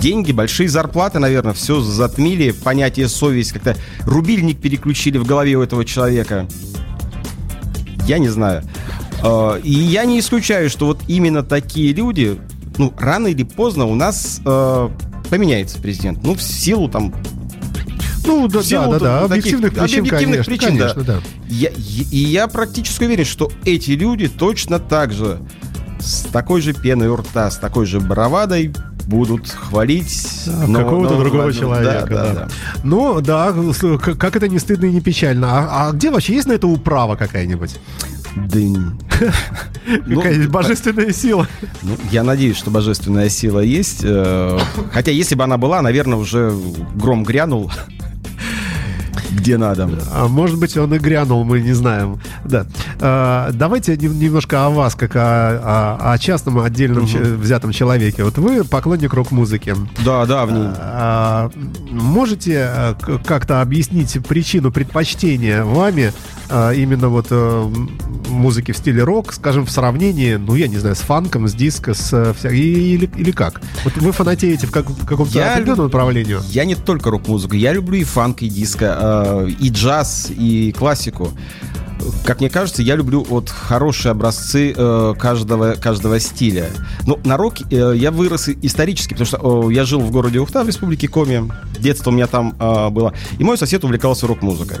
деньги, 0.00 0.32
большие 0.32 0.68
зарплаты, 0.68 1.18
наверное, 1.18 1.52
все 1.52 1.80
затмили, 1.80 2.50
понятие 2.50 3.08
совесть, 3.08 3.52
как-то 3.52 3.76
рубильник 4.04 4.60
переключили 4.60 5.18
в 5.18 5.26
голове 5.26 5.54
у 5.56 5.62
этого 5.62 5.84
человека. 5.84 6.46
Я 8.06 8.18
не 8.18 8.28
знаю. 8.28 8.62
Э, 9.22 9.60
И 9.62 9.70
я 9.72 10.04
не 10.04 10.18
исключаю, 10.20 10.70
что 10.70 10.86
вот 10.86 11.00
именно 11.06 11.42
такие 11.42 11.92
люди, 11.92 12.38
ну, 12.78 12.92
рано 12.98 13.28
или 13.28 13.42
поздно 13.44 13.86
у 13.86 13.94
нас 13.94 14.40
э, 14.44 14.88
поменяется 15.28 15.78
президент. 15.80 16.22
Ну, 16.24 16.34
в 16.34 16.42
силу 16.42 16.88
там... 16.88 17.14
Ну, 18.26 18.48
да, 18.48 18.60
да, 18.62 18.86
да, 18.86 18.98
да, 18.98 19.20
объективных 19.24 19.72
причин, 19.74 20.00
объективных 20.00 20.44
конечно, 20.44 20.44
причин, 20.44 20.76
да. 20.78 20.88
конечно, 20.92 21.02
да. 21.04 21.20
Я- 21.48 21.70
и 21.70 22.06
и 22.10 22.18
я 22.18 22.48
практически 22.48 23.04
уверен, 23.04 23.24
что 23.24 23.50
эти 23.64 23.92
люди 23.92 24.28
точно 24.28 24.78
так 24.78 25.12
же 25.12 25.40
с 25.98 26.22
такой 26.30 26.60
же 26.60 26.72
пеной 26.74 27.08
у 27.08 27.16
рта, 27.16 27.50
с 27.50 27.56
такой 27.58 27.86
же 27.86 27.98
бравадой 27.98 28.72
будут 29.06 29.48
хвалить 29.48 30.42
Да, 30.46 30.82
какого-то 30.82 31.16
другого 31.18 31.42
владельца. 31.42 31.60
человека. 31.60 32.06
Да, 32.08 32.24
да, 32.26 32.32
да. 32.32 32.34
да. 32.34 32.48
Ну, 32.84 33.20
да, 33.20 33.54
как 34.18 34.36
это 34.36 34.48
не 34.48 34.58
стыдно 34.58 34.86
и 34.86 34.92
не 34.92 35.00
печально. 35.00 35.48
А, 35.50 35.88
а 35.88 35.92
где 35.92 36.10
вообще 36.10 36.34
есть 36.34 36.46
на 36.48 36.52
это 36.52 36.66
управа 36.66 37.16
какая-нибудь? 37.16 37.78
Да 38.36 38.58
Ну, 40.06 40.16
Какая-нибудь 40.16 40.48
божественная 40.50 41.12
сила? 41.12 41.48
Ну, 41.82 41.96
я 42.12 42.22
надеюсь, 42.22 42.56
что 42.56 42.70
божественная 42.70 43.28
сила 43.28 43.58
есть. 43.60 44.00
э, 44.04 44.58
Хотя, 44.92 45.10
если 45.10 45.34
бы 45.34 45.42
она 45.44 45.56
была, 45.58 45.82
наверное, 45.82 46.16
уже 46.18 46.52
гром 46.94 47.24
грянул. 47.24 47.72
Где 49.32 49.56
надо. 49.58 49.88
А 50.12 50.28
может 50.28 50.58
быть, 50.58 50.76
он 50.76 50.92
и 50.94 50.98
грянул, 50.98 51.44
мы 51.44 51.60
не 51.60 51.72
знаем. 51.72 52.20
Да. 52.44 52.66
А, 53.00 53.50
давайте 53.52 53.96
нем- 53.96 54.18
немножко 54.18 54.66
о 54.66 54.70
вас, 54.70 54.94
как 54.94 55.16
о, 55.16 55.20
о- 56.00 56.12
о 56.12 56.18
частном 56.18 56.58
отдельном 56.58 57.06
че- 57.06 57.18
взятом 57.18 57.72
человеке. 57.72 58.24
Вот 58.24 58.38
вы 58.38 58.64
поклонник 58.64 59.12
рок-музыки. 59.14 59.74
Да, 60.04 60.26
да. 60.26 60.46
А, 60.50 61.50
можете 61.90 62.64
а, 62.68 62.94
к- 62.94 63.22
как-то 63.24 63.60
объяснить 63.60 64.18
причину 64.26 64.72
предпочтения 64.72 65.64
вами 65.64 66.12
а, 66.52 66.72
именно 66.72 67.08
вот 67.08 67.26
э, 67.30 67.34
м, 67.34 67.90
музыки 68.28 68.72
в 68.72 68.76
стиле 68.76 69.04
рок, 69.04 69.32
скажем, 69.32 69.64
в 69.66 69.70
сравнении, 69.70 70.34
ну, 70.34 70.56
я 70.56 70.66
не 70.66 70.78
знаю, 70.78 70.96
с 70.96 70.98
фанком, 71.00 71.46
с 71.46 71.52
диско, 71.54 71.94
с 71.94 72.12
э, 72.12 72.34
вся... 72.36 72.50
или, 72.50 73.08
или 73.16 73.30
как? 73.30 73.60
Вот 73.84 73.96
вы 73.98 74.10
фанатеете 74.10 74.66
в, 74.66 74.72
как- 74.72 74.90
в 74.90 75.06
каком-то 75.06 75.38
Я 75.38 75.52
определенном 75.54 75.84
направлении? 75.86 76.36
Я 76.50 76.64
не 76.64 76.74
только 76.74 77.10
рок-музыку, 77.10 77.54
я 77.54 77.72
люблю 77.72 77.98
и 77.98 78.02
фанк, 78.04 78.42
и 78.42 78.48
диско, 78.48 78.98
э, 79.00 79.19
и 79.58 79.70
джаз, 79.70 80.30
и 80.30 80.72
классику. 80.72 81.30
Как 82.24 82.40
мне 82.40 82.48
кажется, 82.48 82.82
я 82.82 82.96
люблю 82.96 83.24
вот 83.28 83.50
хорошие 83.50 84.12
образцы 84.12 84.72
э, 84.76 85.14
каждого, 85.18 85.74
каждого 85.74 86.18
стиля. 86.18 86.70
Ну, 87.06 87.18
на 87.24 87.36
рок 87.36 87.54
э, 87.70 87.92
я 87.96 88.10
вырос 88.10 88.48
исторически, 88.48 89.14
потому 89.14 89.26
что 89.26 89.68
э, 89.68 89.74
я 89.74 89.84
жил 89.84 90.00
в 90.00 90.10
городе 90.10 90.38
Ухта 90.38 90.64
в 90.64 90.66
республике 90.66 91.08
Коми. 91.08 91.50
Детство 91.78 92.10
у 92.10 92.14
меня 92.14 92.26
там 92.26 92.54
э, 92.58 92.88
было. 92.90 93.12
И 93.38 93.44
мой 93.44 93.58
сосед 93.58 93.84
увлекался 93.84 94.26
рок-музыкой. 94.26 94.78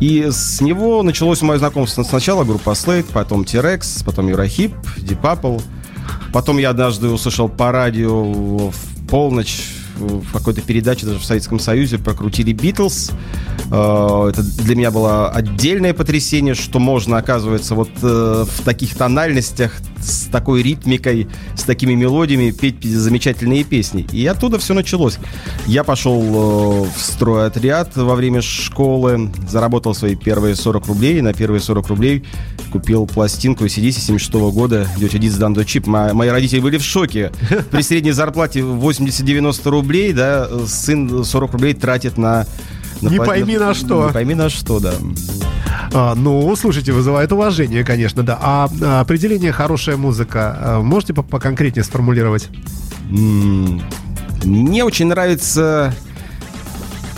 И 0.00 0.28
с 0.30 0.60
него 0.60 1.02
началось 1.02 1.40
мое 1.42 1.58
знакомство 1.58 2.02
сначала 2.02 2.44
группа 2.44 2.70
Slate, 2.70 3.06
потом 3.12 3.44
T-Rex, 3.44 4.04
потом 4.04 4.28
Eurahip, 4.28 4.74
Deep 4.98 5.20
Purple. 5.20 5.62
Потом 6.32 6.58
я 6.58 6.70
однажды 6.70 7.08
услышал 7.08 7.48
по 7.48 7.70
радио 7.70 8.24
в 8.70 8.74
полночь 9.08 9.83
в 9.96 10.32
какой-то 10.32 10.60
передаче 10.60 11.06
даже 11.06 11.18
в 11.18 11.24
Советском 11.24 11.58
Союзе 11.58 11.98
прокрутили 11.98 12.52
Битлз. 12.52 13.10
Э, 13.70 14.30
Это 14.30 14.42
для 14.42 14.76
меня 14.76 14.90
было 14.90 15.30
отдельное 15.30 15.94
потрясение, 15.94 16.54
что 16.54 16.78
можно, 16.78 17.16
оказывается, 17.16 17.74
вот 17.74 17.90
э, 18.02 18.44
в 18.48 18.62
таких 18.64 18.94
тональностях, 18.96 19.76
с 20.04 20.26
такой 20.30 20.62
ритмикой, 20.62 21.28
с 21.56 21.62
такими 21.62 21.94
мелодиями 21.94 22.50
петь 22.50 22.84
замечательные 22.84 23.64
песни. 23.64 24.06
И 24.12 24.26
оттуда 24.26 24.58
все 24.58 24.74
началось. 24.74 25.18
Я 25.66 25.84
пошел 25.84 26.84
э, 26.84 26.88
в 26.96 27.00
стройотряд 27.02 27.96
во 27.96 28.14
время 28.14 28.42
школы, 28.42 29.30
заработал 29.48 29.94
свои 29.94 30.14
первые 30.14 30.54
40 30.56 30.86
рублей. 30.86 31.20
На 31.20 31.32
первые 31.32 31.60
40 31.60 31.88
рублей 31.88 32.24
купил 32.72 33.06
пластинку 33.06 33.64
ACDC 33.64 33.92
76 33.92 34.32
года 34.34 34.86
«Дётя 34.98 35.18
Дитс 35.18 35.36
Дан 35.36 35.54
До 35.54 35.64
Чип». 35.64 35.86
Мо- 35.86 36.12
Мои 36.12 36.28
родители 36.28 36.60
были 36.60 36.78
в 36.78 36.84
шоке. 36.84 37.32
При 37.70 37.82
средней 37.82 38.12
зарплате 38.12 38.60
80-90 38.60 39.70
рублей, 39.70 40.12
да, 40.12 40.48
сын 40.66 41.24
40 41.24 41.52
рублей 41.52 41.74
тратит 41.74 42.18
на... 42.18 42.46
Не 43.00 43.18
пойми 43.18 43.58
на 43.58 43.74
что. 43.74 44.06
Не 44.06 44.12
пойми 44.12 44.34
на 44.34 44.48
что, 44.48 44.80
да. 44.80 44.94
А, 45.96 46.16
ну, 46.16 46.54
слушайте, 46.56 46.90
вызывает 46.90 47.30
уважение, 47.30 47.84
конечно, 47.84 48.24
да. 48.24 48.36
А, 48.42 48.68
а, 48.82 49.00
определение 49.00 49.52
хорошая 49.52 49.96
музыка 49.96 50.56
а, 50.58 50.82
можете 50.82 51.14
по- 51.14 51.22
поконкретнее 51.22 51.84
сформулировать? 51.84 52.48
Мне 53.08 54.84
очень 54.84 55.06
нравятся 55.06 55.94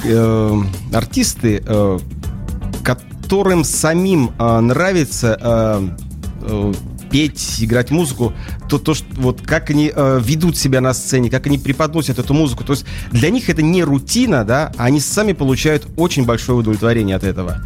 э, 0.04 0.62
артисты, 0.92 1.62
э, 1.64 1.98
которым 2.84 3.64
самим 3.64 4.32
э, 4.38 4.60
нравится 4.60 5.38
э, 5.40 5.88
э, 6.42 6.72
петь, 7.10 7.56
играть 7.60 7.90
музыку, 7.90 8.34
то, 8.68 8.78
то 8.78 8.92
что, 8.94 9.06
вот 9.14 9.40
как 9.40 9.70
они 9.70 9.90
э, 9.94 10.20
ведут 10.22 10.58
себя 10.58 10.82
на 10.82 10.92
сцене, 10.92 11.30
как 11.30 11.46
они 11.46 11.56
преподносят 11.56 12.18
эту 12.18 12.34
музыку. 12.34 12.62
То 12.62 12.74
есть 12.74 12.84
для 13.10 13.30
них 13.30 13.48
это 13.48 13.62
не 13.62 13.82
рутина, 13.84 14.44
да, 14.44 14.70
а 14.76 14.84
они 14.84 15.00
сами 15.00 15.32
получают 15.32 15.86
очень 15.96 16.26
большое 16.26 16.58
удовлетворение 16.58 17.16
от 17.16 17.24
этого. 17.24 17.62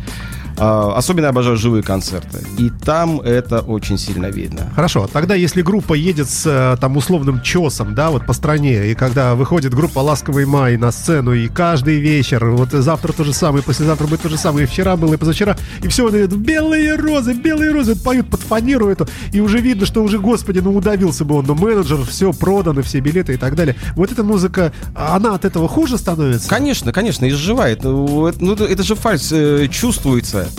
Э, 0.61 0.93
особенно 0.95 1.29
обожаю 1.31 1.57
живые 1.57 1.83
концерты. 1.83 2.39
И 2.59 2.71
там 2.71 3.21
это 3.21 3.61
очень 3.61 3.97
сильно 3.97 4.27
видно. 4.27 4.71
Хорошо, 4.77 5.09
тогда 5.11 5.35
если 5.35 5.63
группа 5.63 5.95
едет 5.95 6.29
с 6.29 6.47
э, 6.47 6.77
там 6.79 6.99
условным 6.99 7.41
чесом, 7.41 7.95
да, 7.95 8.11
вот 8.11 8.27
по 8.27 8.35
стране, 8.35 8.91
и 8.91 8.95
когда 8.95 9.35
выходит 9.35 9.75
группа 9.75 10.01
«Ласковый 10.01 10.45
май» 10.45 10.77
на 10.77 10.93
сцену, 10.93 11.33
и 11.33 11.49
каждый 11.49 11.99
вечер, 11.99 12.45
вот 12.51 12.73
завтра 12.73 13.13
то 13.13 13.25
же 13.25 13.33
самое, 13.33 13.65
послезавтра 13.65 14.07
будет 14.07 14.21
то 14.21 14.29
же 14.29 14.37
самое, 14.37 14.67
и 14.67 14.69
вчера 14.69 14.97
было, 14.97 15.15
и 15.15 15.17
позавчера, 15.17 15.57
и 15.83 15.89
все, 15.89 16.05
вот 16.05 16.15
это 16.15 16.37
белые 16.37 16.95
розы, 16.97 17.33
белые 17.33 17.73
розы, 17.73 17.95
вот 17.95 18.03
поют 18.03 18.29
под 18.29 18.41
фанеру 18.41 18.89
эту, 18.89 19.09
и 19.33 19.41
уже 19.41 19.61
видно, 19.61 19.87
что 19.87 20.03
уже, 20.03 20.19
господи, 20.19 20.59
ну 20.59 20.77
удавился 20.77 21.25
бы 21.25 21.37
он, 21.37 21.47
но 21.47 21.55
менеджер, 21.55 22.05
все 22.05 22.35
продано, 22.35 22.83
все 22.83 23.01
билеты 23.01 23.33
и 23.35 23.37
так 23.39 23.55
далее. 23.55 23.77
Вот 23.97 24.13
эта 24.13 24.23
музыка, 24.23 24.73
она 24.95 25.35
от 25.35 25.47
этого 25.47 25.69
хуже 25.69 25.97
становится? 25.97 26.51
Конечно, 26.51 26.93
конечно, 26.93 27.27
изживает. 27.27 27.83
Ну, 27.83 28.27
это, 28.27 28.45
ну, 28.45 28.53
это 28.53 28.83
же 28.83 28.95
фальс 28.95 29.33
э, 29.33 29.69
чувствуется. 29.71 30.50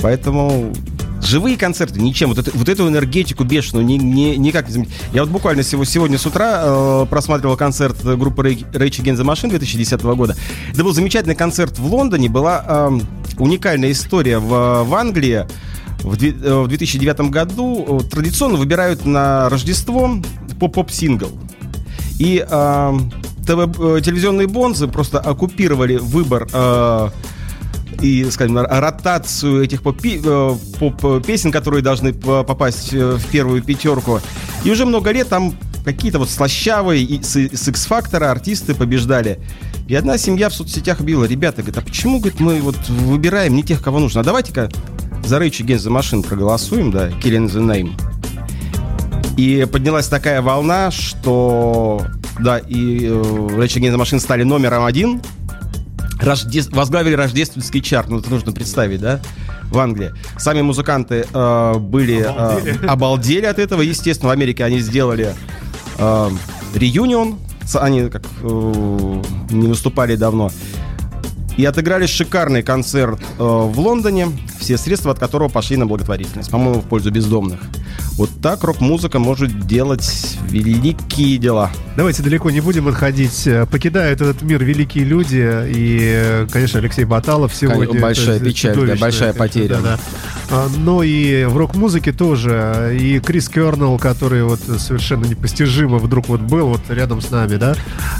Поэтому 0.00 0.72
живые 1.22 1.56
концерты 1.56 2.00
ничем. 2.00 2.30
Вот, 2.30 2.38
это- 2.38 2.50
вот 2.54 2.68
эту 2.68 2.88
энергетику 2.88 3.44
бешеную 3.44 3.86
ни- 3.86 3.94
ни- 3.98 4.34
никак 4.36 4.66
не 4.66 4.72
заменить. 4.72 4.92
Я 5.12 5.22
вот 5.22 5.30
буквально 5.30 5.62
сего- 5.62 5.84
сегодня 5.84 6.18
с 6.18 6.26
утра 6.26 6.62
э, 6.64 7.06
просматривал 7.08 7.56
концерт 7.56 8.02
группы 8.04 8.42
Rage 8.42 9.02
Against 9.02 9.20
the 9.20 9.24
Machine 9.24 9.50
2010 9.50 10.02
года. 10.16 10.36
Это 10.72 10.82
был 10.82 10.92
замечательный 10.92 11.36
концерт 11.36 11.78
в 11.78 11.86
Лондоне. 11.86 12.28
Была 12.28 12.64
эм, 12.66 13.02
уникальная 13.38 13.92
история 13.92 14.38
в, 14.38 14.82
в 14.84 14.94
Англии. 14.94 15.46
в 16.02 16.16
две- 16.16 16.32
э, 16.32 16.62
в 16.62 16.66
2009 16.66 17.30
году 17.30 18.00
э, 18.02 18.08
традиционно 18.10 18.56
выбирают 18.56 19.06
на 19.06 19.48
Рождество 19.48 20.10
поп-поп-сингл. 20.58 21.28
И 22.18 22.44
э, 22.44 22.92
ТВ, 23.46 23.78
э, 23.78 24.00
телевизионные 24.04 24.48
бонзы 24.48 24.88
просто 24.88 25.20
оккупировали 25.20 25.98
выбор 25.98 26.48
э, 26.52 27.10
и, 28.02 28.28
скажем, 28.30 28.58
ротацию 28.58 29.62
этих 29.62 29.82
поп-пи- 29.82 30.20
э, 30.22 30.56
поп-песен, 30.78 31.52
которые 31.52 31.82
должны 31.82 32.12
попасть 32.12 32.92
э, 32.92 33.16
в 33.16 33.26
первую 33.26 33.62
пятерку. 33.62 34.20
И 34.64 34.70
уже 34.70 34.84
много 34.84 35.12
лет 35.12 35.28
там 35.28 35.54
какие-то 35.84 36.18
вот 36.18 36.28
слащавые 36.28 37.02
и 37.02 37.22
с, 37.22 37.36
с 37.36 37.68
X-фактора 37.68 38.30
артисты 38.30 38.74
побеждали. 38.74 39.38
И 39.88 39.94
одна 39.94 40.18
семья 40.18 40.48
в 40.48 40.54
соцсетях 40.54 41.00
объявила, 41.00 41.24
ребята, 41.24 41.62
говорит, 41.62 41.78
а 41.78 41.82
почему 41.82 42.18
говорит, 42.18 42.40
мы 42.40 42.60
вот 42.60 42.76
выбираем 42.88 43.54
не 43.54 43.62
тех, 43.62 43.82
кого 43.82 43.98
нужно? 43.98 44.20
А 44.20 44.24
давайте-ка 44.24 44.68
за 45.24 45.38
Rage 45.38 45.64
Against 45.64 45.88
the 45.88 45.96
Machine 45.96 46.26
проголосуем, 46.26 46.90
да, 46.90 47.08
Killing 47.08 47.48
the 47.48 47.60
Name. 47.60 47.92
И 49.36 49.66
поднялась 49.70 50.08
такая 50.08 50.42
волна, 50.42 50.90
что, 50.90 52.04
да, 52.40 52.58
и 52.58 53.06
э, 53.06 53.10
Rage 53.10 53.78
Against 53.78 53.94
the 53.94 54.00
Machine 54.00 54.20
стали 54.20 54.42
номером 54.42 54.84
один, 54.84 55.20
Рожде- 56.22 56.68
возглавили 56.74 57.14
рождественский 57.14 57.80
чарт, 57.80 58.08
ну 58.08 58.18
это 58.18 58.30
нужно 58.30 58.52
представить, 58.52 59.00
да, 59.00 59.20
в 59.70 59.78
Англии. 59.78 60.12
Сами 60.38 60.62
музыканты 60.62 61.26
э, 61.32 61.74
были 61.78 62.20
э, 62.20 62.26
Обалдели. 62.26 62.86
обалдели 62.86 63.44
от 63.46 63.58
этого, 63.58 63.82
естественно, 63.82 64.28
в 64.28 64.32
Америке 64.32 64.64
они 64.64 64.80
сделали 64.80 65.34
э, 65.98 66.30
реюнион, 66.74 67.38
они 67.74 68.08
как 68.08 68.22
э, 68.42 69.22
не 69.50 69.66
выступали 69.66 70.16
давно. 70.16 70.50
И 71.56 71.64
отыграли 71.64 72.06
шикарный 72.06 72.62
концерт 72.62 73.20
э, 73.20 73.42
в 73.42 73.78
Лондоне, 73.78 74.28
все 74.58 74.78
средства 74.78 75.12
от 75.12 75.18
которого 75.18 75.48
пошли 75.48 75.76
на 75.76 75.86
благотворительность, 75.86 76.50
по-моему, 76.50 76.80
в 76.80 76.84
пользу 76.86 77.10
бездомных. 77.10 77.60
Вот 78.16 78.30
так 78.42 78.62
рок-музыка 78.64 79.18
может 79.18 79.66
делать 79.66 80.38
великие 80.48 81.38
дела. 81.38 81.70
Давайте 81.96 82.22
далеко 82.22 82.50
не 82.50 82.60
будем 82.60 82.88
отходить. 82.88 83.46
Э, 83.46 83.66
Покидают 83.66 84.20
этот 84.20 84.42
мир 84.42 84.62
великие 84.64 85.04
люди. 85.04 85.36
И, 85.68 85.98
э, 86.02 86.46
конечно, 86.50 86.78
Алексей 86.78 87.04
Баталов 87.04 87.54
сегодня... 87.54 88.00
Большая 88.00 88.36
это 88.36 88.44
печаль, 88.44 88.74
да, 88.74 88.96
большая 88.96 89.32
потеря. 89.32 89.76
да-да. 89.76 89.94
А, 89.94 90.21
Но 90.78 91.02
и 91.02 91.44
в 91.44 91.56
рок-музыке 91.56 92.12
тоже. 92.12 92.96
И 93.00 93.20
Крис 93.20 93.48
Кернелл, 93.48 93.98
который 93.98 94.44
вот 94.44 94.60
совершенно 94.60 95.24
непостижимо 95.24 95.98
вдруг 95.98 96.28
вот 96.28 96.40
был 96.40 96.66
вот 96.68 96.80
рядом 96.88 97.20
с 97.22 97.30
нами, 97.30 97.56
да. 97.56 97.74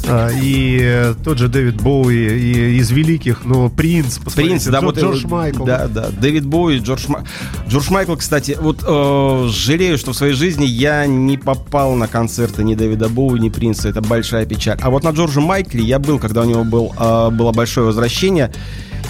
А, 0.09 0.31
И 0.33 1.13
тот 1.25 1.39
же 1.39 1.49
Дэвид 1.49 1.81
Боуи, 1.81 2.15
и 2.15 2.77
из 2.79 2.91
великих, 2.91 3.45
ну, 3.45 3.69
Принц, 3.69 4.19
Принц, 4.35 4.65
да, 4.67 4.79
Джо- 4.79 4.85
вот 4.85 4.99
Джордж 4.99 5.25
э, 5.25 5.29
Майкл. 5.29 5.65
Да, 5.65 5.87
да. 5.89 6.09
Дэвид 6.11 6.47
Боуи, 6.47 6.79
Джордж, 6.79 7.05
Ма- 7.09 7.25
Джордж 7.69 7.91
Майкл, 7.91 8.17
кстати, 8.17 8.57
вот 8.61 8.83
э, 8.87 9.49
жалею, 9.51 9.99
что 9.99 10.13
в 10.13 10.17
своей 10.17 10.33
жизни 10.35 10.65
я 10.65 11.07
не 11.07 11.37
попал 11.37 11.95
на 11.95 12.09
концерты 12.09 12.65
ни 12.65 12.75
Дэвида 12.75 13.09
Боуи, 13.09 13.39
ни 13.41 13.49
Принца. 13.51 13.89
Это 13.89 14.01
большая 14.01 14.47
печаль. 14.47 14.79
А 14.81 14.91
вот 14.91 15.05
на 15.05 15.11
Джорджа 15.11 15.41
Майкле 15.41 15.83
я 15.85 15.99
был, 15.99 16.19
когда 16.19 16.43
у 16.43 16.45
него 16.45 16.65
был, 16.65 16.95
э, 16.99 17.31
было 17.31 17.53
большое 17.53 17.87
возвращение. 17.87 18.51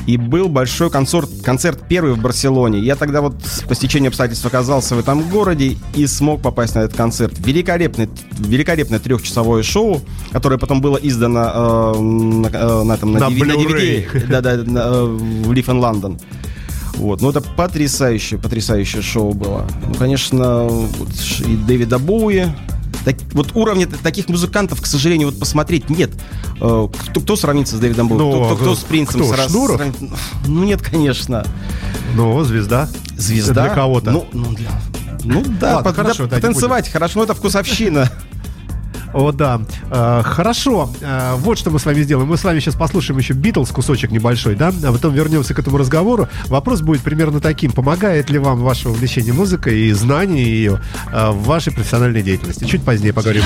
И 0.06 0.16
был 0.16 0.49
большой 0.49 0.90
концерт, 0.90 1.30
концерт 1.44 1.80
первый 1.88 2.14
в 2.14 2.18
Барселоне. 2.20 2.80
Я 2.80 2.96
тогда 2.96 3.20
вот 3.20 3.34
по 3.68 3.75
стечению 3.75 4.08
обстоятельств 4.08 4.44
оказался 4.44 4.96
в 4.96 4.99
этом 4.99 5.28
городе 5.28 5.76
и 5.94 6.06
смог 6.06 6.42
попасть 6.42 6.75
на 6.75 6.80
этот 6.80 6.96
концерт. 6.96 7.34
Великолепный, 7.38 8.08
великолепное 8.38 8.99
трехчасовое 8.99 9.62
шоу, 9.62 10.00
которое 10.32 10.58
потом 10.58 10.80
было 10.80 10.96
издано 10.96 11.94
э, 11.94 12.00
на, 12.00 12.46
э, 12.49 12.82
на, 12.82 12.92
этом, 12.94 13.12
на, 13.12 13.20
На 13.20 13.25
DVD, 13.26 13.44
на. 13.44 13.52
DVD. 13.52 14.26
Да-да, 14.26 14.56
на, 14.56 14.78
э, 14.78 15.04
в 15.04 15.52
Leaf 15.52 15.66
in 15.66 15.80
London. 15.80 16.20
Вот. 16.96 17.20
Ну, 17.20 17.30
это 17.30 17.40
потрясающее, 17.40 18.38
потрясающее 18.38 19.02
шоу 19.02 19.32
было. 19.32 19.66
Ну, 19.87 19.94
конечно, 19.94 20.64
вот 20.64 21.08
и 21.46 21.56
Дэвида 21.56 21.99
Боуи. 21.99 22.46
Так- 23.04 23.16
вот 23.32 23.50
уровня 23.54 23.87
таких 23.87 24.28
музыкантов, 24.28 24.80
к 24.80 24.87
сожалению, 24.87 25.29
вот 25.31 25.38
посмотреть 25.38 25.90
нет. 25.90 26.11
Э, 26.61 26.88
Кто, 27.09 27.20
кто 27.20 27.37
сравнится 27.37 27.77
с 27.77 27.81
Дэвидом 27.81 28.09
Боуи? 28.09 28.18
Ну, 28.18 28.31
кто, 28.31 28.44
кто- 28.44 28.55
а 28.55 28.57
кто 28.59 28.74
с 28.77 28.81
Принцем? 28.85 29.20
кто, 29.20 29.35
сра- 29.35 29.48
Шнуров? 29.48 29.77
сравнит? 29.77 29.96
Ну, 30.46 30.64
нет, 30.64 30.83
конечно. 30.83 31.44
Ну, 32.14 32.42
звезда. 32.44 32.88
Звезда. 33.16 33.64
Для 33.66 33.74
кого-то. 33.74 34.11
Ну, 34.12 34.27
ну, 34.33 34.53
для- 34.53 34.70
ну 35.24 35.42
да, 35.61 35.77
Ладно, 35.77 35.83
под- 35.85 35.96
хорошо, 35.96 36.27
да, 36.27 36.37
не 36.37 36.42
потанцевать 36.42 36.88
хорошо, 36.88 37.18
но 37.20 37.24
это 37.24 37.35
вкусовщина. 37.35 38.11
О, 39.12 39.33
да. 39.33 39.61
Э, 39.90 40.22
хорошо. 40.25 40.90
Э, 41.01 41.35
вот 41.37 41.59
что 41.59 41.70
мы 41.70 41.79
с 41.79 41.85
вами 41.85 42.03
сделаем. 42.03 42.29
Мы 42.29 42.37
с 42.37 42.44
вами 42.44 42.61
сейчас 42.61 42.75
послушаем 42.75 43.18
еще 43.18 43.35
Битлз, 43.35 43.70
кусочек 43.70 44.11
небольшой, 44.11 44.55
да? 44.55 44.72
А 44.85 44.92
потом 44.92 45.14
вернемся 45.14 45.55
к 45.55 45.59
этому 45.59 45.79
разговору. 45.79 46.29
Вопрос 46.46 46.81
будет 46.81 47.03
примерно 47.03 47.40
таким. 47.40 47.72
Помогает 47.72 48.31
ли 48.31 48.38
вам 48.38 48.61
ваше 48.61 48.88
увлечение 48.88 49.33
музыкой 49.33 49.79
и 49.81 49.92
знание 49.92 50.44
ее 50.44 50.81
э, 51.12 51.31
в 51.31 51.44
вашей 51.44 51.72
профессиональной 51.72 52.22
деятельности? 52.22 52.64
Чуть 52.64 52.85
позднее 52.85 53.12
поговорим. 53.12 53.42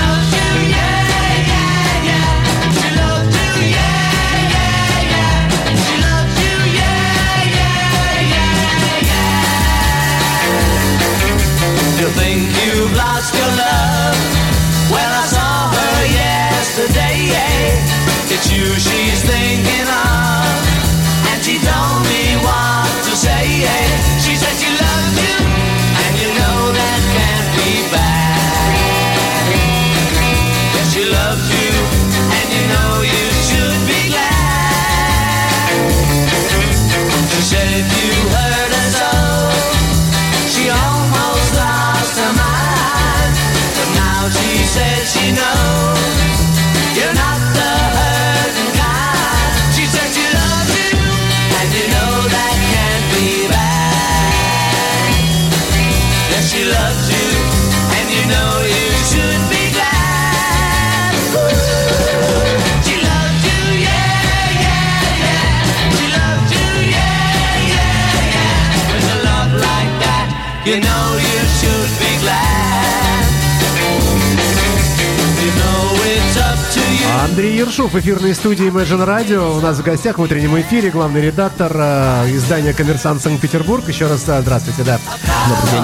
Ершов, 77.67 77.93
эфирной 77.95 78.33
студии 78.33 78.69
Imagine 78.69 79.05
Radio. 79.05 79.57
У 79.57 79.59
нас 79.59 79.77
в 79.77 79.83
гостях 79.83 80.19
в 80.19 80.21
утреннем 80.21 80.57
эфире 80.61 80.89
главный 80.89 81.19
редактор 81.19 81.69
э, 81.75 82.31
издания 82.31 82.73
«Коммерсант 82.73 83.21
Санкт-Петербург». 83.21 83.85
Еще 83.89 84.07
раз 84.07 84.23
э, 84.29 84.41
здравствуйте, 84.41 84.83
да. 84.83 84.97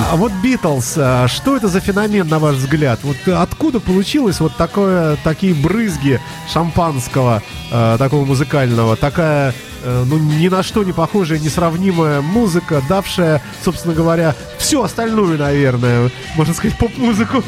А 0.10 0.16
вот 0.16 0.32
Битлз, 0.42 0.94
э, 0.96 1.28
что 1.28 1.58
это 1.58 1.68
за 1.68 1.82
феномен, 1.82 2.26
на 2.26 2.40
ваш 2.40 2.56
взгляд? 2.56 3.02
Вот 3.04 3.18
откуда 3.28 3.82
получилось 3.82 4.40
вот 4.40 4.56
такое, 4.56 5.18
такие 5.26 5.54
брызги 5.54 6.22
шампанского, 6.50 7.44
э, 7.70 7.98
такого 8.00 8.24
музыкального, 8.24 8.96
такая, 8.96 9.54
ну, 9.86 10.18
ни 10.18 10.48
на 10.48 10.64
что 10.64 10.84
не 10.84 10.94
похожая, 10.94 11.40
несравнимая 11.40 12.22
музыка, 12.22 12.82
давшая, 12.88 13.42
собственно 13.64 13.94
говоря, 13.94 14.36
всю 14.58 14.82
остальную, 14.82 15.38
наверное, 15.38 16.12
можно 16.36 16.54
сказать, 16.54 16.78
поп-музыку. 16.78 17.44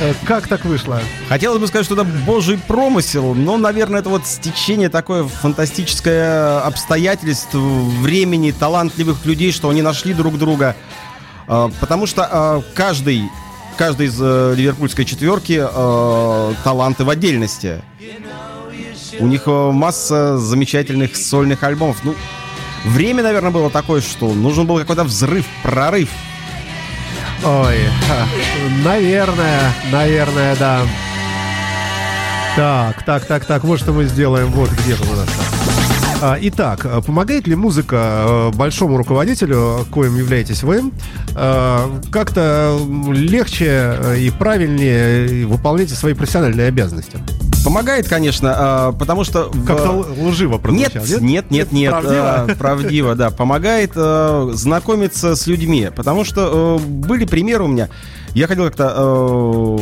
Э, 0.00 0.14
Как 0.24 0.48
так 0.48 0.64
вышло? 0.64 1.00
Хотелось 1.28 1.60
бы 1.60 1.66
сказать, 1.66 1.86
что 1.86 1.94
это 1.94 2.04
божий 2.04 2.58
промысел, 2.58 3.34
но, 3.34 3.56
наверное, 3.56 4.00
это 4.00 4.10
вот 4.10 4.26
стечение 4.26 4.88
такое 4.88 5.24
фантастическое 5.24 6.60
обстоятельств, 6.60 7.54
времени, 7.54 8.50
талантливых 8.50 9.24
людей, 9.24 9.52
что 9.52 9.68
они 9.70 9.82
нашли 9.82 10.14
друг 10.14 10.38
друга. 10.38 10.76
А, 11.46 11.70
Потому 11.80 12.06
что 12.06 12.28
а, 12.30 12.62
каждый, 12.74 13.22
каждый 13.76 14.06
из 14.06 14.18
э, 14.20 14.54
ливерпульской 14.56 15.04
четверки 15.04 15.60
э, 15.60 16.54
таланты 16.64 17.04
в 17.04 17.10
отдельности. 17.10 17.82
У 19.20 19.26
них 19.26 19.42
э, 19.46 19.70
масса 19.72 20.38
замечательных 20.38 21.16
сольных 21.16 21.62
альбомов. 21.62 21.98
Ну, 22.04 22.14
время, 22.84 23.22
наверное, 23.22 23.50
было 23.50 23.70
такое, 23.70 24.00
что 24.00 24.32
нужен 24.32 24.66
был 24.66 24.78
какой-то 24.78 25.04
взрыв, 25.04 25.46
прорыв. 25.62 26.08
Ой, 27.44 27.78
наверное, 28.84 29.72
наверное, 29.92 30.56
да. 30.56 30.82
Так, 32.56 33.04
так, 33.04 33.24
так, 33.26 33.44
так, 33.44 33.64
вот 33.64 33.78
что 33.78 33.92
мы 33.92 34.04
сделаем. 34.04 34.48
Вот 34.48 34.70
где 34.70 34.94
он 34.94 35.08
у 35.08 35.16
нас. 35.16 35.28
А, 36.20 36.36
Итак, 36.40 36.84
а, 36.84 37.00
помогает 37.00 37.46
ли 37.46 37.54
музыка 37.54 37.96
а, 38.00 38.50
большому 38.50 38.96
руководителю, 38.96 39.86
коим 39.92 40.16
являетесь 40.16 40.64
вы, 40.64 40.90
как-то 42.10 42.76
легче 43.12 43.96
и 44.18 44.30
правильнее 44.30 45.46
выполнять 45.46 45.90
свои 45.90 46.14
профессиональные 46.14 46.66
обязанности? 46.66 47.18
Помогает, 47.64 48.08
конечно, 48.08 48.54
а, 48.56 48.92
потому 48.92 49.24
что... 49.24 49.50
Как-то 49.66 50.04
лживо 50.18 50.60
Нет, 50.68 50.92
прозвучало, 50.92 51.20
нет, 51.20 51.50
нет, 51.50 51.72
нет. 51.72 51.90
Правдиво? 51.90 52.34
а, 52.34 52.54
правдиво, 52.58 53.14
да. 53.14 53.30
Помогает 53.30 53.92
а, 53.94 54.50
знакомиться 54.54 55.36
с 55.36 55.46
людьми. 55.46 55.90
Потому 55.94 56.24
что 56.24 56.80
были 56.80 57.24
примеры 57.24 57.64
у 57.64 57.68
меня. 57.68 57.88
Я 58.34 58.46
ходил 58.46 58.64
как-то 58.64 59.78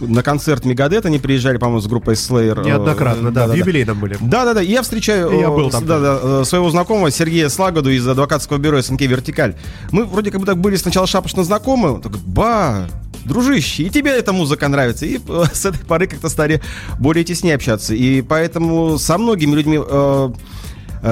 на 0.00 0.22
концерт 0.22 0.64
Мегадет, 0.64 1.06
они 1.06 1.18
приезжали, 1.18 1.56
по-моему, 1.56 1.80
с 1.80 1.86
группой 1.86 2.14
Slayer. 2.14 2.64
Неоднократно, 2.64 3.30
да, 3.30 3.46
в 3.46 3.54
юбилейном 3.54 3.98
были. 3.98 4.16
Да, 4.20 4.44
да, 4.44 4.54
да. 4.54 4.60
Я 4.60 4.82
встречаю 4.82 5.38
я 5.38 5.50
был 5.50 5.70
там 5.70 5.86
да, 5.86 6.00
да, 6.00 6.20
э, 6.22 6.42
своего 6.44 6.70
знакомого 6.70 7.10
Сергея 7.10 7.48
Слагоду 7.48 7.90
из 7.90 8.06
адвокатского 8.06 8.58
бюро 8.58 8.80
СНК 8.82 9.02
Вертикаль. 9.02 9.56
Мы 9.90 10.04
вроде 10.04 10.30
как 10.30 10.40
бы 10.40 10.46
так 10.46 10.58
были 10.58 10.76
сначала 10.76 11.06
шапошно 11.06 11.44
знакомы. 11.44 12.00
Такой, 12.00 12.20
ба, 12.26 12.88
дружище, 13.24 13.84
и 13.84 13.90
тебе 13.90 14.12
эта 14.12 14.32
музыка 14.32 14.68
нравится. 14.68 15.06
И 15.06 15.18
э, 15.26 15.44
с 15.52 15.64
этой 15.64 15.84
поры 15.84 16.06
как-то 16.06 16.28
стали 16.28 16.60
более 16.98 17.24
теснее 17.24 17.54
общаться. 17.54 17.94
И 17.94 18.22
поэтому 18.22 18.98
со 18.98 19.18
многими 19.18 19.54
людьми 19.54 19.78
э, 19.80 20.30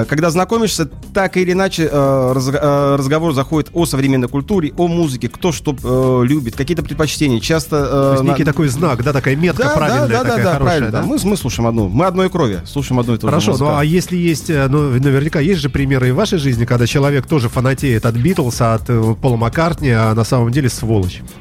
когда 0.07 0.29
знакомишься, 0.29 0.89
так 1.13 1.37
или 1.37 1.51
иначе 1.51 1.89
э, 1.91 2.33
э, 2.35 2.95
разговор 2.97 3.33
заходит 3.33 3.69
о 3.73 3.85
современной 3.85 4.27
культуре, 4.27 4.73
о 4.77 4.87
музыке, 4.87 5.29
кто 5.29 5.51
что 5.51 5.75
э, 5.83 6.25
любит, 6.27 6.55
какие-то 6.55 6.83
предпочтения. 6.83 7.39
Часто... 7.39 7.75
э, 7.77 7.81
То 7.89 8.11
есть 8.13 8.23
на- 8.23 8.31
некий 8.31 8.43
такой 8.43 8.67
знак, 8.69 9.03
да, 9.03 9.13
такая 9.13 9.35
метка 9.35 9.63
да, 9.63 9.69
правильная, 9.69 10.07
да, 10.07 10.23
да, 10.23 10.29
такая 10.29 10.43
да, 10.43 10.53
хорошая, 10.53 10.59
правильно. 10.59 10.91
да? 10.91 11.01
да. 11.01 11.07
Мы, 11.07 11.17
мы 11.23 11.37
слушаем 11.37 11.67
одну. 11.67 11.89
Мы 11.89 12.05
одной 12.05 12.29
крови. 12.29 12.61
Слушаем 12.65 12.99
одну 12.99 13.13
и 13.15 13.17
ту 13.17 13.27
же 13.27 13.31
Хорошо, 13.31 13.51
ну 13.51 13.57
музыку. 13.59 13.71
а 13.77 13.85
если 13.85 14.17
есть, 14.17 14.49
э, 14.49 14.67
ну, 14.67 14.89
наверняка 14.91 15.39
есть 15.39 15.61
же 15.61 15.69
примеры 15.69 16.09
и 16.09 16.11
в 16.11 16.15
вашей 16.15 16.39
жизни, 16.39 16.65
когда 16.65 16.87
человек 16.87 17.25
тоже 17.27 17.49
фанатеет 17.49 18.05
от 18.05 18.15
Битлса, 18.15 18.73
от 18.73 18.89
э, 18.89 19.15
Пола 19.21 19.37
Маккартни, 19.37 19.89
а 19.89 20.13
на 20.13 20.23
самом 20.23 20.51
деле 20.51 20.69
сволочь. 20.69 21.21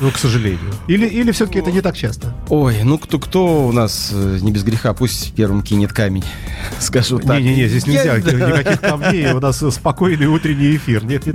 Ну, 0.00 0.10
к 0.10 0.18
сожалению. 0.18 0.58
Или, 0.88 1.06
или 1.06 1.30
все-таки 1.32 1.58
это 1.60 1.70
не 1.70 1.80
так 1.80 1.96
часто? 1.96 2.34
Ой, 2.48 2.76
ну 2.82 2.98
кто, 2.98 3.18
кто 3.18 3.66
у 3.66 3.72
нас 3.72 4.10
э, 4.12 4.38
не 4.40 4.50
без 4.52 4.64
греха, 4.64 4.92
пусть 4.94 5.32
первым 5.34 5.62
кинет 5.62 5.92
камень. 5.92 6.24
Скажу 6.80 7.18
так. 7.18 7.40
Не-не-не, 7.52 7.68
здесь 7.68 7.86
нельзя, 7.86 8.18
никаких 8.18 8.80
камней, 8.80 9.32
у 9.32 9.40
нас 9.40 9.58
спокойный 9.58 10.26
утренний 10.26 10.76
эфир. 10.76 11.04
Нет, 11.04 11.26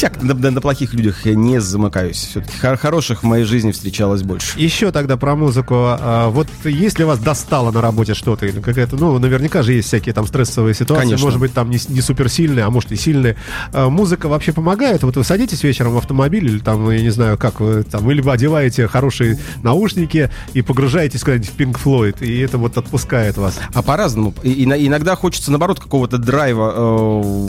Так, 0.00 0.22
на, 0.22 0.34
на- 0.34 0.60
плохих 0.60 0.94
людях 0.94 1.26
я 1.26 1.34
не 1.34 1.60
замыкаюсь. 1.60 2.16
Все-таки 2.16 2.56
хороших 2.76 3.22
в 3.22 3.26
моей 3.26 3.44
жизни 3.44 3.72
встречалось 3.72 4.22
больше. 4.22 4.58
Еще 4.58 4.92
тогда 4.92 5.16
про 5.16 5.34
музыку. 5.34 5.74
А, 5.76 6.28
вот 6.28 6.46
если 6.64 7.02
вас 7.02 7.18
достало 7.18 7.70
на 7.72 7.80
работе 7.80 8.14
что-то, 8.14 8.46
или 8.46 8.60
какая-то, 8.60 8.96
ну, 8.96 9.18
наверняка 9.18 9.62
же 9.62 9.72
есть 9.72 9.88
всякие 9.88 10.12
там 10.14 10.26
стрессовые 10.26 10.74
ситуации, 10.74 11.02
Конечно. 11.04 11.24
может 11.24 11.40
быть, 11.40 11.52
там 11.52 11.70
не, 11.70 11.78
не 11.88 12.00
суперсильные, 12.00 12.64
а 12.64 12.70
может 12.70 12.92
и 12.92 12.96
сильные. 12.96 13.36
А, 13.72 13.88
музыка 13.88 14.28
вообще 14.28 14.52
помогает? 14.52 15.02
Вот 15.02 15.16
вы 15.16 15.24
садитесь 15.24 15.62
вечером 15.64 15.92
в 15.94 15.98
автомобиль, 15.98 16.46
или 16.46 16.58
там, 16.58 16.88
я 16.90 17.00
не 17.00 17.10
знаю, 17.10 17.36
как 17.38 17.60
вы 17.60 17.82
там, 17.82 18.08
или 18.10 18.20
вы 18.20 18.30
одеваете 18.32 18.86
хорошие 18.86 19.38
наушники 19.62 20.30
и 20.52 20.62
погружаетесь 20.62 21.20
куда-нибудь 21.22 21.48
в 21.50 21.56
Pink 21.56 21.76
Floyd, 21.82 22.24
и 22.24 22.38
это 22.40 22.58
вот 22.58 22.76
отпускает 22.78 23.36
вас. 23.36 23.58
А 23.74 23.82
по-разному. 23.82 24.34
И- 24.42 24.62
иногда 24.64 25.16
хочется, 25.16 25.50
наоборот, 25.50 25.80
какого-то 25.80 26.18
драйва, 26.18 26.72
э, 26.76 27.48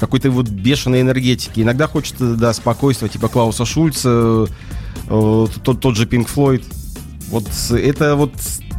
какой-то 0.00 0.30
вот 0.30 0.48
бешеной 0.48 1.00
энергетики. 1.00 1.60
Иногда 1.60 1.86
хочется, 1.86 2.34
да, 2.36 2.52
спокойствия, 2.52 3.08
типа 3.08 3.28
Клауса 3.28 3.64
Шульца, 3.64 4.46
э, 5.08 5.46
тот, 5.64 5.80
тот 5.80 5.96
же 5.96 6.06
Pink 6.06 6.28
Floyd. 6.34 6.64
Вот 7.28 7.44
это 7.72 8.16
вот 8.16 8.32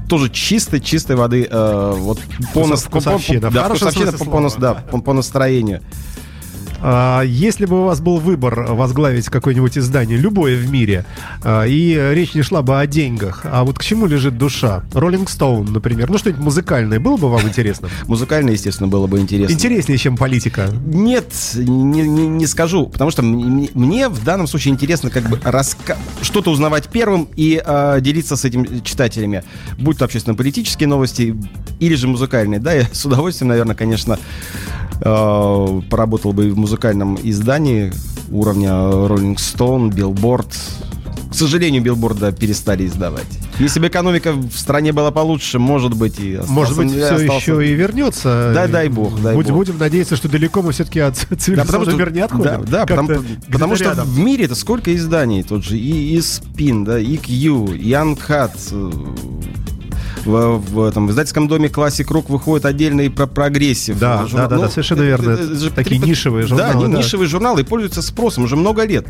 тоже 0.07 0.29
чистой, 0.29 0.79
чистой 0.79 1.15
воды, 1.15 1.47
э, 1.49 1.93
вот 1.97 2.19
по, 2.53 2.61
Вкус- 2.61 2.69
нас- 2.69 2.83
по- 2.83 2.89
по- 2.91 2.99
вкусовщина, 3.01 3.51
да, 3.51 3.67
вкусовщина 3.69 4.11
по, 4.13 4.25
по 4.25 4.49
да. 4.59 4.73
по, 4.75 5.01
по 5.01 5.13
настроению. 5.13 5.81
А, 6.81 7.21
Если 7.23 7.65
бы 7.65 7.81
у 7.81 7.85
вас 7.85 8.01
был 8.01 8.17
выбор 8.17 8.67
возглавить 8.73 9.25
какое-нибудь 9.25 9.77
издание, 9.77 10.17
любое 10.17 10.57
в 10.57 10.69
мире, 10.69 11.05
а, 11.43 11.63
и 11.63 11.93
речь 12.13 12.33
не 12.35 12.41
шла 12.43 12.61
бы 12.61 12.79
о 12.79 12.85
деньгах, 12.87 13.41
а 13.45 13.63
вот 13.63 13.79
к 13.79 13.83
чему 13.83 14.05
лежит 14.05 14.37
душа? 14.37 14.83
Роллинг 14.93 15.29
Стоун, 15.29 15.71
например. 15.73 16.09
Ну, 16.09 16.17
что-нибудь 16.17 16.41
музыкальное 16.43 16.99
было 16.99 17.17
бы 17.17 17.29
вам 17.29 17.41
интересно? 17.47 17.89
Музыкально, 18.07 18.51
естественно, 18.51 18.87
было 18.87 19.07
бы 19.07 19.19
интересно. 19.19 19.53
Интереснее, 19.53 19.97
чем 19.97 20.17
политика. 20.17 20.69
Нет, 20.85 21.33
не, 21.55 22.01
не- 22.03 22.27
не 22.27 22.45
скажу, 22.47 22.87
потому 22.87 23.11
что 23.11 23.23
мне, 23.23 23.69
мне 23.73 24.07
в 24.09 24.23
данном 24.23 24.47
случае 24.47 24.73
интересно 24.73 25.09
как 25.09 25.23
бы 25.29 25.37
раска- 25.37 25.97
что-то 26.21 26.51
узнавать 26.51 26.87
первым 26.89 27.27
и 27.35 27.61
э, 27.65 27.97
делиться 28.01 28.35
с 28.35 28.45
этим 28.45 28.83
читателями, 28.83 29.43
будь 29.79 29.97
то 29.97 30.05
общественно-политические 30.05 30.87
новости 30.87 31.35
или 31.79 31.95
же 31.95 32.07
музыкальные. 32.07 32.59
Да, 32.59 32.73
я 32.73 32.87
с 32.91 33.05
удовольствием, 33.05 33.49
наверное, 33.49 33.75
конечно, 33.75 34.17
э, 35.01 35.81
поработал 35.89 36.33
бы 36.33 36.51
в 36.51 36.57
музыкальном 36.71 37.17
издании 37.23 37.93
уровня 38.29 38.69
Rolling 38.71 39.35
Stone, 39.37 39.89
Billboard. 39.89 40.51
К 41.31 41.33
сожалению, 41.33 41.81
Billboard 41.83 42.19
да, 42.19 42.31
перестали 42.31 42.85
издавать. 42.85 43.25
Если 43.59 43.79
бы 43.79 43.87
экономика 43.87 44.33
в 44.33 44.51
стране 44.57 44.91
была 44.91 45.11
получше, 45.11 45.59
может 45.59 45.93
быть, 45.93 46.19
и 46.19 46.33
остался- 46.35 46.51
Может 46.53 46.77
быть, 46.77 46.91
все 46.91 47.05
остался- 47.15 47.35
еще 47.51 47.67
и 47.67 47.73
вернется. 47.73 48.51
Дай- 48.53 48.67
дай 48.69 48.89
бог, 48.89 49.21
дай 49.21 49.33
Будь- 49.35 49.47
бог. 49.47 49.55
Будем 49.57 49.77
надеяться, 49.77 50.15
что 50.17 50.27
далеко 50.29 50.61
мы 50.61 50.71
все-таки 50.73 50.99
от 50.99 51.15
Да, 51.29 51.35
цивилизованного 51.37 51.97
мира 51.97 52.09
не 52.11 52.19
отходим. 52.21 52.43
Да, 52.65 52.85
да, 52.85 52.85
потому, 52.85 53.09
потому 53.51 53.75
что 53.77 53.85
рядом. 53.85 54.07
в 54.07 54.19
мире 54.19 54.45
это 54.45 54.55
сколько 54.55 54.93
изданий, 54.95 55.43
тот 55.43 55.63
же 55.63 55.77
и, 55.77 56.15
и 56.15 56.17
Spin, 56.17 56.83
да, 56.85 56.99
и 56.99 57.15
Q, 57.17 57.73
и 57.73 57.91
Uncut. 57.91 58.51
В, 60.27 60.57
в 60.57 60.83
этом 60.83 61.07
в 61.07 61.11
издательском 61.11 61.47
доме 61.47 61.69
Classic 61.69 62.05
Rock 62.05 62.25
выходит 62.27 62.65
отдельный 62.65 63.09
про 63.09 63.27
прогрессив. 63.27 63.97
Да, 63.97 64.25
журнал. 64.27 64.49
да, 64.49 64.55
да, 64.57 64.61
да, 64.63 64.69
совершенно 64.69 65.01
верно. 65.01 65.37
же 65.37 65.71
Такие 65.71 66.01
три- 66.01 66.09
нишевые 66.09 66.43
Да, 66.43 66.47
журналы, 66.49 66.71
они 66.85 66.93
да. 66.93 66.97
нишевые 66.99 67.27
журналы 67.29 67.61
и 67.61 67.63
пользуются 67.63 68.01
спросом 68.01 68.43
уже 68.43 68.55
много 68.57 68.83
лет. 68.85 69.07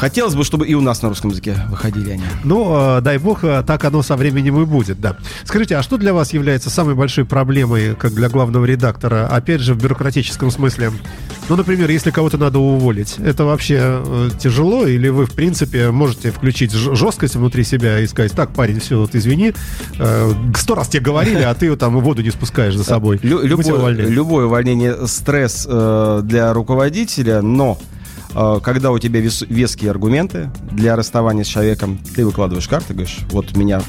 Хотелось 0.00 0.34
бы, 0.34 0.44
чтобы 0.44 0.66
и 0.66 0.72
у 0.72 0.80
нас 0.80 1.02
на 1.02 1.10
русском 1.10 1.30
языке 1.30 1.56
выходили 1.68 2.12
они. 2.12 2.22
Ну, 2.42 2.96
э, 2.96 3.00
дай 3.02 3.18
бог, 3.18 3.44
э, 3.44 3.62
так 3.66 3.84
оно 3.84 4.02
со 4.02 4.16
временем 4.16 4.58
и 4.62 4.64
будет, 4.64 4.98
да. 4.98 5.16
Скажите, 5.44 5.76
а 5.76 5.82
что 5.82 5.98
для 5.98 6.14
вас 6.14 6.32
является 6.32 6.70
самой 6.70 6.94
большой 6.94 7.26
проблемой, 7.26 7.94
как 7.94 8.14
для 8.14 8.30
главного 8.30 8.64
редактора, 8.64 9.28
опять 9.30 9.60
же, 9.60 9.74
в 9.74 9.82
бюрократическом 9.82 10.50
смысле? 10.50 10.90
Ну, 11.50 11.56
например, 11.56 11.90
если 11.90 12.10
кого-то 12.10 12.38
надо 12.38 12.60
уволить, 12.60 13.16
это 13.18 13.44
вообще 13.44 13.78
э, 13.78 14.30
тяжело, 14.38 14.86
или 14.86 15.10
вы, 15.10 15.26
в 15.26 15.32
принципе, 15.32 15.90
можете 15.90 16.30
включить 16.30 16.72
жесткость 16.72 17.36
внутри 17.36 17.62
себя 17.62 17.98
и 18.00 18.06
сказать, 18.06 18.32
так, 18.32 18.54
парень, 18.54 18.80
все, 18.80 18.98
вот 18.98 19.14
извини, 19.14 19.52
э, 19.98 20.32
сто 20.56 20.76
раз 20.76 20.88
тебе 20.88 21.02
говорили, 21.02 21.42
а 21.42 21.52
ты 21.52 21.76
там 21.76 22.00
воду 22.00 22.22
не 22.22 22.30
спускаешь 22.30 22.74
за 22.74 22.84
собой. 22.84 23.20
Лю- 23.22 23.42
любое, 23.42 23.90
любое 23.92 24.46
увольнение 24.46 25.06
стресс 25.06 25.66
э, 25.68 26.20
для 26.24 26.54
руководителя, 26.54 27.42
но 27.42 27.76
когда 28.60 28.90
у 28.92 28.98
тебя 28.98 29.20
вес- 29.20 29.46
веские 29.48 29.90
аргументы 29.90 30.50
для 30.72 30.96
расставания 30.96 31.44
с 31.44 31.48
человеком, 31.48 31.98
ты 32.14 32.24
выкладываешь 32.24 32.68
карты, 32.68 32.94
говоришь, 32.94 33.18
вот 33.30 33.56
меня 33.56 33.82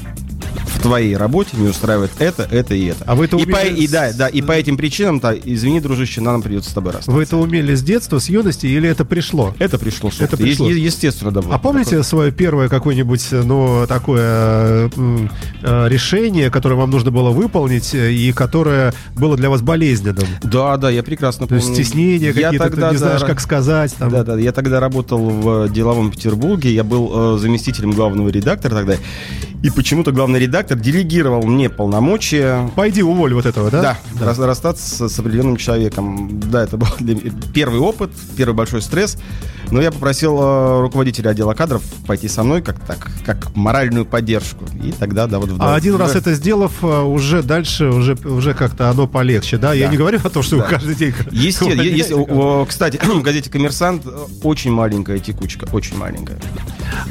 твоей 0.82 1.16
работе 1.16 1.50
не 1.56 1.68
устраивает 1.68 2.10
это, 2.18 2.42
это 2.50 2.74
и 2.74 2.86
это. 2.86 3.04
А 3.06 3.14
вы 3.14 3.24
это 3.26 3.36
и, 3.36 3.44
по, 3.46 3.56
умели 3.56 3.80
и, 3.80 3.86
с- 3.86 3.90
да, 3.90 4.12
да, 4.12 4.28
и 4.28 4.42
по 4.42 4.52
этим 4.52 4.76
причинам, 4.76 5.20
то, 5.20 5.32
извини, 5.32 5.80
дружище, 5.80 6.20
нам 6.20 6.42
придется 6.42 6.70
с 6.70 6.72
тобой 6.74 6.92
расстаться. 6.92 7.10
Вы 7.12 7.22
это 7.22 7.36
умели 7.36 7.74
с 7.74 7.82
детства, 7.82 8.18
с 8.18 8.28
юности, 8.28 8.66
или 8.66 8.88
это 8.88 9.04
пришло? 9.04 9.54
Это 9.58 9.78
пришло 9.78 10.10
с 10.10 10.20
Это 10.20 10.36
пришло. 10.36 10.68
Е- 10.68 10.82
естественно, 10.84 11.30
да. 11.30 11.40
А 11.50 11.58
помните 11.58 12.02
свое 12.02 12.32
первое 12.32 12.68
какое-нибудь, 12.68 13.26
ну, 13.32 13.86
такое 13.88 14.90
э, 15.62 15.88
решение, 15.88 16.50
которое 16.50 16.74
вам 16.76 16.90
нужно 16.90 17.10
было 17.10 17.30
выполнить 17.30 17.94
э, 17.94 18.12
и 18.12 18.32
которое 18.32 18.92
было 19.14 19.36
для 19.36 19.50
вас 19.50 19.62
болезненным? 19.62 20.26
Да, 20.42 20.76
да, 20.76 20.90
я 20.90 21.02
прекрасно 21.02 21.46
То 21.46 21.54
помню. 21.54 21.62
есть 21.70 21.74
стеснения 21.74 22.32
какие-то, 22.32 22.52
ты 22.52 22.58
тогда, 22.70 22.88
не 22.88 22.98
да, 22.98 22.98
знаешь, 22.98 23.22
как 23.24 23.40
сказать. 23.40 23.94
Там. 23.98 24.10
Да, 24.10 24.24
да, 24.24 24.38
я 24.38 24.52
тогда 24.52 24.80
работал 24.80 25.18
в 25.30 25.68
деловом 25.70 26.10
Петербурге, 26.10 26.72
я 26.74 26.84
был 26.84 27.36
э, 27.36 27.38
заместителем 27.38 27.92
главного 27.92 28.28
редактора 28.28 28.74
тогда, 28.74 28.96
и 29.62 29.70
почему-то 29.70 30.12
главный 30.12 30.40
редактор 30.40 30.71
делегировал 30.80 31.42
мне 31.42 31.68
полномочия. 31.68 32.70
Пойди 32.74 33.02
уволь 33.02 33.34
вот 33.34 33.46
этого, 33.46 33.70
да? 33.70 33.98
Да, 34.18 34.26
рас- 34.26 34.38
расстаться 34.38 35.08
с, 35.08 35.14
с 35.14 35.18
определенным 35.18 35.56
человеком. 35.56 36.40
Да, 36.50 36.62
это 36.64 36.76
был 36.76 36.86
для 36.98 37.14
меня 37.14 37.30
первый 37.54 37.80
опыт, 37.80 38.10
первый 38.36 38.54
большой 38.54 38.82
стресс. 38.82 39.16
Но 39.70 39.80
я 39.80 39.90
попросил 39.90 40.38
э, 40.40 40.80
руководителя 40.82 41.30
отдела 41.30 41.54
кадров 41.54 41.82
пойти 42.06 42.28
со 42.28 42.42
мной 42.42 42.60
как 42.60 42.78
так, 42.80 43.08
как 43.24 43.54
моральную 43.56 44.04
поддержку. 44.04 44.64
И 44.82 44.92
тогда, 44.92 45.26
да, 45.26 45.38
вот 45.38 45.50
в 45.50 45.62
А 45.62 45.74
один 45.74 45.94
в- 45.94 46.00
раз 46.00 46.14
это 46.14 46.34
сделав, 46.34 46.72
э, 46.82 47.00
уже 47.02 47.42
дальше, 47.42 47.86
уже, 47.86 48.14
уже 48.24 48.52
как-то 48.54 48.90
оно 48.90 49.06
полегче, 49.06 49.56
да? 49.56 49.72
Я 49.72 49.86
Да. 49.86 49.92
не 49.92 49.96
говорю 49.96 50.18
о 50.22 50.28
том, 50.28 50.42
что 50.42 50.58
Да. 50.58 50.64
каждый 50.64 50.94
день... 50.94 51.14
Есть, 51.30 51.58
кстати, 52.68 52.98
в 53.02 53.22
газете 53.22 53.48
«Коммерсант» 53.50 54.04
очень 54.42 54.72
маленькая 54.72 55.18
текучка, 55.18 55.66
очень 55.72 55.96
маленькая. 55.96 56.38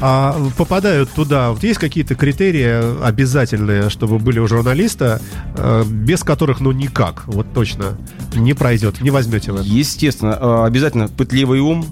А 0.00 0.36
попадают 0.56 1.10
туда, 1.10 1.50
вот 1.52 1.62
есть 1.62 1.78
какие-то 1.78 2.14
критерии 2.14 3.04
обязательные, 3.04 3.88
чтобы 3.90 4.18
были 4.18 4.38
у 4.38 4.46
журналиста, 4.48 5.20
э, 5.56 5.84
без 5.86 6.24
которых, 6.24 6.60
ну, 6.60 6.72
никак, 6.72 7.22
вот 7.26 7.46
точно, 7.52 7.96
не 8.34 8.54
пройдет, 8.54 9.00
не 9.00 9.10
возьмете 9.10 9.52
вы. 9.52 9.60
Естественно, 9.62 10.36
э, 10.40 10.64
обязательно 10.66 11.08
пытливый 11.08 11.60
ум. 11.60 11.84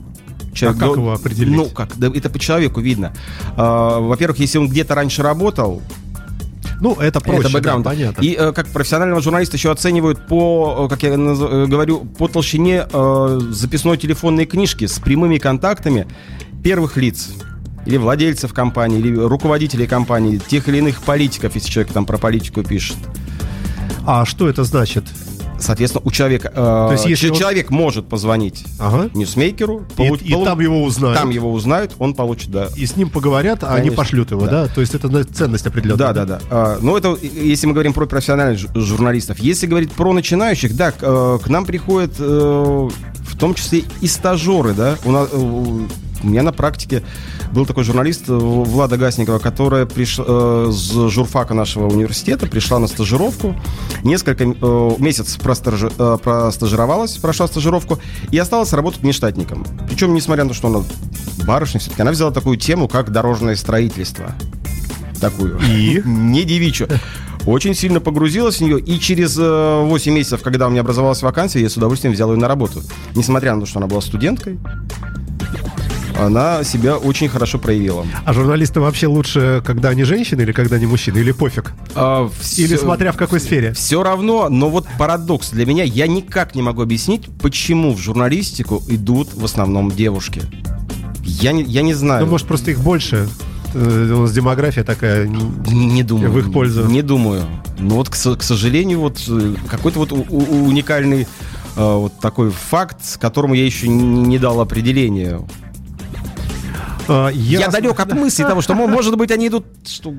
А 0.62 0.66
как 0.66 0.78
до- 0.78 0.94
его 0.94 1.12
определить? 1.12 1.54
Ну, 1.54 1.66
как? 1.66 1.96
Да, 1.96 2.08
это 2.12 2.28
по 2.28 2.38
человеку 2.40 2.80
видно. 2.80 3.12
А, 3.56 4.00
Во-первых, 4.00 4.38
если 4.40 4.58
он 4.58 4.68
где-то 4.68 4.96
раньше 4.96 5.22
работал, 5.22 5.80
Ну, 6.80 6.94
это 6.94 7.20
проще, 7.20 7.40
это 7.42 7.48
да, 7.50 7.54
бэкграунд. 7.58 7.84
понятно. 7.84 8.20
И 8.22 8.34
э, 8.34 8.52
как 8.52 8.66
профессионального 8.68 9.20
журналиста 9.22 9.56
еще 9.56 9.70
оценивают 9.70 10.26
по, 10.26 10.88
как 10.88 11.02
я 11.04 11.10
наз- 11.10 11.66
говорю, 11.66 12.00
по 12.00 12.26
толщине 12.26 12.86
э, 12.92 13.40
записной 13.50 13.96
телефонной 13.96 14.44
книжки 14.46 14.86
с 14.86 14.98
прямыми 14.98 15.38
контактами 15.38 16.08
первых 16.64 16.96
лиц 16.96 17.30
или 17.86 17.96
владельцев 17.96 18.52
компании, 18.52 18.98
или 18.98 19.14
руководителей 19.16 19.86
компании, 19.86 20.38
тех 20.38 20.68
или 20.68 20.78
иных 20.78 21.02
политиков, 21.02 21.54
если 21.54 21.68
человек 21.70 21.92
там 21.92 22.06
про 22.06 22.18
политику 22.18 22.62
пишет. 22.62 22.96
А 24.06 24.24
что 24.24 24.48
это 24.48 24.64
значит? 24.64 25.04
Соответственно, 25.58 26.02
у 26.06 26.10
человека... 26.10 26.50
э, 26.54 26.88
есть, 26.92 27.04
если 27.04 27.26
ч- 27.26 27.32
он- 27.32 27.38
человек 27.38 27.68
может 27.68 28.08
позвонить 28.08 28.64
Ага. 28.78 29.10
ньюсмейкеру, 29.12 29.84
И, 29.98 30.00
получ- 30.00 30.22
и 30.24 30.32
полу- 30.32 30.44
там 30.46 30.58
его 30.60 30.82
узнают. 30.82 31.18
там 31.18 31.28
его 31.28 31.52
узнают, 31.52 31.92
он 31.98 32.14
получит, 32.14 32.50
да. 32.50 32.68
И 32.76 32.86
с 32.86 32.96
ним 32.96 33.10
поговорят, 33.10 33.62
а 33.62 33.68
они 33.74 33.76
Конечно. 33.90 33.96
пошлют 33.96 34.30
его, 34.30 34.40
да? 34.46 34.66
Да. 34.66 34.68
То 34.68 34.80
есть 34.80 34.94
это 34.94 35.10
на- 35.10 35.22
ценность 35.22 35.66
определенная. 35.66 35.98
Да, 35.98 36.12
да, 36.14 36.24
да. 36.24 36.40
А, 36.50 36.78
ну, 36.80 36.96
это 36.96 37.12
и- 37.12 37.46
если 37.46 37.66
мы 37.66 37.74
говорим 37.74 37.92
про 37.92 38.06
профессиональных 38.06 38.58
жу- 38.58 38.80
журналистов. 38.80 39.38
Если 39.40 39.66
говорить 39.66 39.92
про 39.92 40.14
начинающих, 40.14 40.74
да, 40.74 40.92
к, 40.92 40.96
э, 41.02 41.38
к 41.44 41.48
нам 41.50 41.66
приходят 41.66 42.12
э, 42.18 42.22
в 42.22 43.36
том 43.38 43.52
числе 43.52 43.84
и 44.00 44.06
стажеры, 44.06 44.72
да. 44.72 44.96
У, 45.04 45.12
нас, 45.12 45.28
у 46.22 46.26
меня 46.26 46.42
на 46.42 46.52
практике 46.52 47.02
был 47.52 47.66
такой 47.66 47.84
журналист 47.84 48.28
э, 48.28 48.32
Влада 48.32 48.96
Гасникова, 48.96 49.38
которая 49.38 49.86
приш, 49.86 50.16
э, 50.18 50.68
с 50.70 51.08
журфака 51.08 51.54
нашего 51.54 51.88
университета 51.88 52.46
пришла 52.46 52.78
на 52.78 52.86
стажировку, 52.86 53.56
несколько 54.02 54.44
э, 54.44 54.90
месяц 54.98 55.36
простажи- 55.36 55.92
э, 55.98 56.18
простажировалась, 56.22 57.16
прошла 57.16 57.46
стажировку 57.46 57.98
и 58.30 58.38
осталась 58.38 58.72
работать 58.72 59.02
внештатником. 59.02 59.64
Причем, 59.88 60.14
несмотря 60.14 60.44
на 60.44 60.50
то, 60.50 60.56
что 60.56 60.68
она 60.68 60.82
барышня, 61.46 61.80
все-таки 61.80 62.02
она 62.02 62.10
взяла 62.10 62.30
такую 62.30 62.56
тему, 62.56 62.88
как 62.88 63.10
дорожное 63.10 63.56
строительство 63.56 64.34
такую. 65.20 65.58
И? 65.68 66.02
Не 66.04 66.44
девичью. 66.44 66.88
Очень 67.46 67.74
сильно 67.74 68.00
погрузилась 68.00 68.58
в 68.58 68.60
нее, 68.60 68.78
и 68.78 68.98
через 69.00 69.36
э, 69.38 69.82
8 69.84 70.12
месяцев, 70.12 70.42
когда 70.42 70.66
у 70.66 70.70
меня 70.70 70.82
образовалась 70.82 71.22
вакансия, 71.22 71.60
я 71.60 71.70
с 71.70 71.76
удовольствием 71.76 72.12
взял 72.12 72.30
ее 72.32 72.38
на 72.38 72.48
работу. 72.48 72.82
Несмотря 73.14 73.54
на 73.54 73.60
то, 73.60 73.66
что 73.66 73.78
она 73.78 73.86
была 73.86 74.02
студенткой, 74.02 74.58
она 76.26 76.64
себя 76.64 76.96
очень 76.96 77.28
хорошо 77.28 77.58
проявила. 77.58 78.06
А 78.24 78.32
журналисты 78.32 78.80
вообще 78.80 79.06
лучше, 79.06 79.62
когда 79.64 79.90
они 79.90 80.04
женщины 80.04 80.42
или 80.42 80.52
когда 80.52 80.76
они 80.76 80.86
мужчины? 80.86 81.18
Или 81.18 81.32
пофиг? 81.32 81.72
А, 81.94 82.28
Или 82.56 82.66
всё- 82.76 82.78
смотря 82.78 83.12
в 83.12 83.16
какой 83.16 83.40
сфере? 83.40 83.72
Все 83.72 84.02
равно, 84.02 84.48
но 84.48 84.68
вот 84.70 84.86
парадокс 84.98 85.50
для 85.50 85.66
меня, 85.66 85.84
я 85.84 86.06
никак 86.06 86.54
не 86.54 86.62
могу 86.62 86.82
объяснить, 86.82 87.26
почему 87.40 87.94
в 87.94 87.98
журналистику 87.98 88.82
идут 88.88 89.34
в 89.34 89.44
основном 89.44 89.90
девушки. 89.90 90.42
Я 91.24 91.52
не, 91.52 91.62
я 91.62 91.82
не 91.82 91.94
знаю. 91.94 92.24
Ну, 92.24 92.30
может, 92.32 92.46
просто 92.46 92.70
их 92.70 92.80
больше. 92.80 93.28
Э, 93.74 94.12
У 94.16 94.22
нас 94.22 94.32
демография 94.32 94.82
такая. 94.84 95.26
Не, 95.28 96.02
думаю. 96.02 96.30
В 96.32 96.38
их 96.38 96.52
пользу. 96.52 96.86
Не 96.86 97.02
думаю. 97.02 97.42
Ну 97.78 97.94
вот, 97.94 98.08
к, 98.08 98.12
к 98.12 98.42
сожалению, 98.42 99.00
вот 99.00 99.22
э, 99.28 99.54
какой-то 99.68 100.00
вот 100.00 100.12
у- 100.12 100.26
у- 100.28 100.66
уникальный 100.66 101.22
э, 101.22 101.26
вот 101.94 102.18
такой 102.20 102.50
факт, 102.50 103.00
которому 103.20 103.54
я 103.54 103.64
еще 103.64 103.86
не, 103.88 104.22
не 104.22 104.38
дал 104.38 104.60
определения. 104.60 105.40
А, 107.08 107.28
Я, 107.28 107.58
ясно. 107.60 107.72
далек 107.72 107.98
от 108.00 108.12
мысли 108.14 108.42
того, 108.42 108.60
что, 108.60 108.74
мо- 108.74 108.86
может 108.86 109.16
быть, 109.16 109.30
они 109.30 109.48
идут 109.48 109.64
что, 109.86 110.14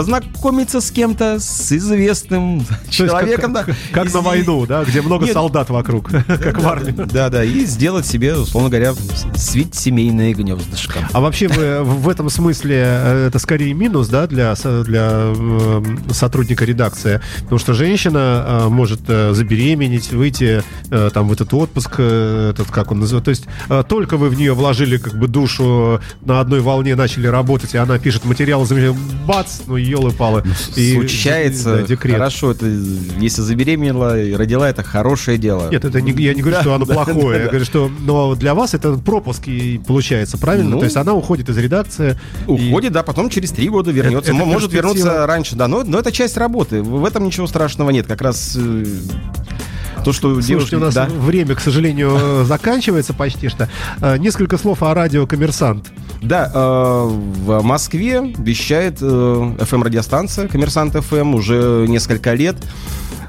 познакомиться 0.00 0.80
с 0.80 0.90
кем-то, 0.90 1.38
с 1.38 1.70
известным 1.72 2.64
То 2.64 2.90
человеком. 2.90 3.52
как, 3.52 3.66
да. 3.66 3.74
как 3.92 4.08
И 4.08 4.12
на 4.14 4.22
войну, 4.22 4.64
да, 4.64 4.82
где 4.82 5.02
много 5.02 5.26
Нет. 5.26 5.34
солдат 5.34 5.68
вокруг, 5.68 6.10
как 6.26 6.58
в 6.58 6.66
армии. 6.66 6.92
Да, 6.92 7.28
да, 7.28 7.44
и 7.44 7.66
сделать 7.66 8.06
себе, 8.06 8.34
условно 8.34 8.70
говоря, 8.70 8.94
свить 9.34 9.74
семейное 9.74 10.32
гнездышко. 10.32 11.00
А 11.12 11.20
вообще 11.20 11.48
в, 11.48 11.82
в 11.82 12.08
этом 12.08 12.30
смысле 12.30 12.76
э, 12.82 13.26
это 13.28 13.38
скорее 13.38 13.74
минус, 13.74 14.08
да, 14.08 14.26
для, 14.26 14.54
для 14.54 15.34
э, 15.36 15.82
сотрудника 16.12 16.64
редакции, 16.64 17.20
потому 17.42 17.58
что 17.58 17.74
женщина 17.74 18.44
э, 18.46 18.68
может 18.68 19.02
э, 19.06 19.34
забеременеть, 19.34 20.12
выйти 20.12 20.62
там 21.12 21.28
в 21.28 21.32
этот 21.32 21.52
отпуск, 21.52 22.00
этот 22.00 22.70
как 22.70 22.90
он 22.90 23.00
называется, 23.00 23.24
то 23.24 23.30
есть 23.30 23.88
только 23.88 24.16
вы 24.16 24.28
в 24.28 24.34
нее 24.34 24.54
вложили 24.54 24.96
как 24.96 25.14
бы 25.14 25.28
душу 25.28 26.00
на 26.24 26.40
одной 26.40 26.60
волне, 26.60 26.96
начали 26.96 27.26
работать, 27.26 27.74
и 27.74 27.78
она 27.78 27.98
пишет 27.98 28.24
материал, 28.24 28.66
бац, 29.26 29.60
ну 29.66 29.76
елы-палы. 29.90 30.44
И- 30.76 30.94
Случается, 30.94 31.76
да, 31.76 31.82
декрет. 31.82 32.16
хорошо, 32.16 32.52
это, 32.52 32.66
если 33.18 33.42
забеременела 33.42 34.20
и 34.20 34.32
родила, 34.34 34.68
это 34.68 34.82
хорошее 34.82 35.36
дело. 35.36 35.70
Нет, 35.70 35.84
это 35.84 36.00
не, 36.00 36.12
я 36.22 36.34
не 36.34 36.42
говорю, 36.42 36.60
что 36.60 36.74
оно 36.74 36.86
плохое. 36.86 37.42
я 37.42 37.48
говорю, 37.48 37.64
что 37.64 37.90
но 38.00 38.34
для 38.36 38.54
вас 38.54 38.74
это 38.74 38.92
пропуск 38.94 39.48
и 39.48 39.78
получается, 39.84 40.38
правильно? 40.38 40.70
Ну. 40.70 40.78
То 40.78 40.84
есть 40.84 40.96
она 40.96 41.12
уходит 41.14 41.48
из 41.48 41.58
редакции. 41.58 42.18
Уходит, 42.46 42.92
да, 42.92 43.02
потом 43.02 43.30
через 43.30 43.50
три 43.50 43.68
года 43.68 43.90
вернется. 43.90 44.32
Может 44.32 44.72
вернуться 44.72 45.26
раньше, 45.26 45.56
да. 45.56 45.66
Но, 45.66 45.82
это 45.82 46.12
часть 46.12 46.36
работы. 46.36 46.82
В 46.82 47.00
в 47.00 47.04
этом 47.04 47.24
ничего 47.24 47.46
страшного 47.46 47.90
нет. 47.90 48.06
Как 48.06 48.20
раз 48.20 48.56
э, 48.56 48.84
то, 50.00 50.12
что 50.12 50.28
Слушайте, 50.34 50.48
девушки... 50.48 50.74
у 50.74 50.80
нас 50.80 50.94
да. 50.94 51.06
время, 51.06 51.54
к 51.54 51.60
сожалению, 51.60 52.16
э, 52.20 52.44
заканчивается 52.48 53.14
почти 53.14 53.48
что. 53.48 53.68
Э, 54.00 54.16
Несколько 54.18 54.58
слов 54.58 54.82
о 54.82 54.92
радио 54.94 55.26
«Коммерсант». 55.26 55.90
Да, 56.22 56.50
э, 56.52 56.58
в 57.08 57.62
Москве 57.62 58.34
вещает 58.38 58.98
э, 59.00 59.04
FM-радиостанция 59.04 60.48
«Коммерсант 60.48 60.94
FM» 60.94 61.34
уже 61.34 61.86
несколько 61.88 62.34
лет. 62.34 62.56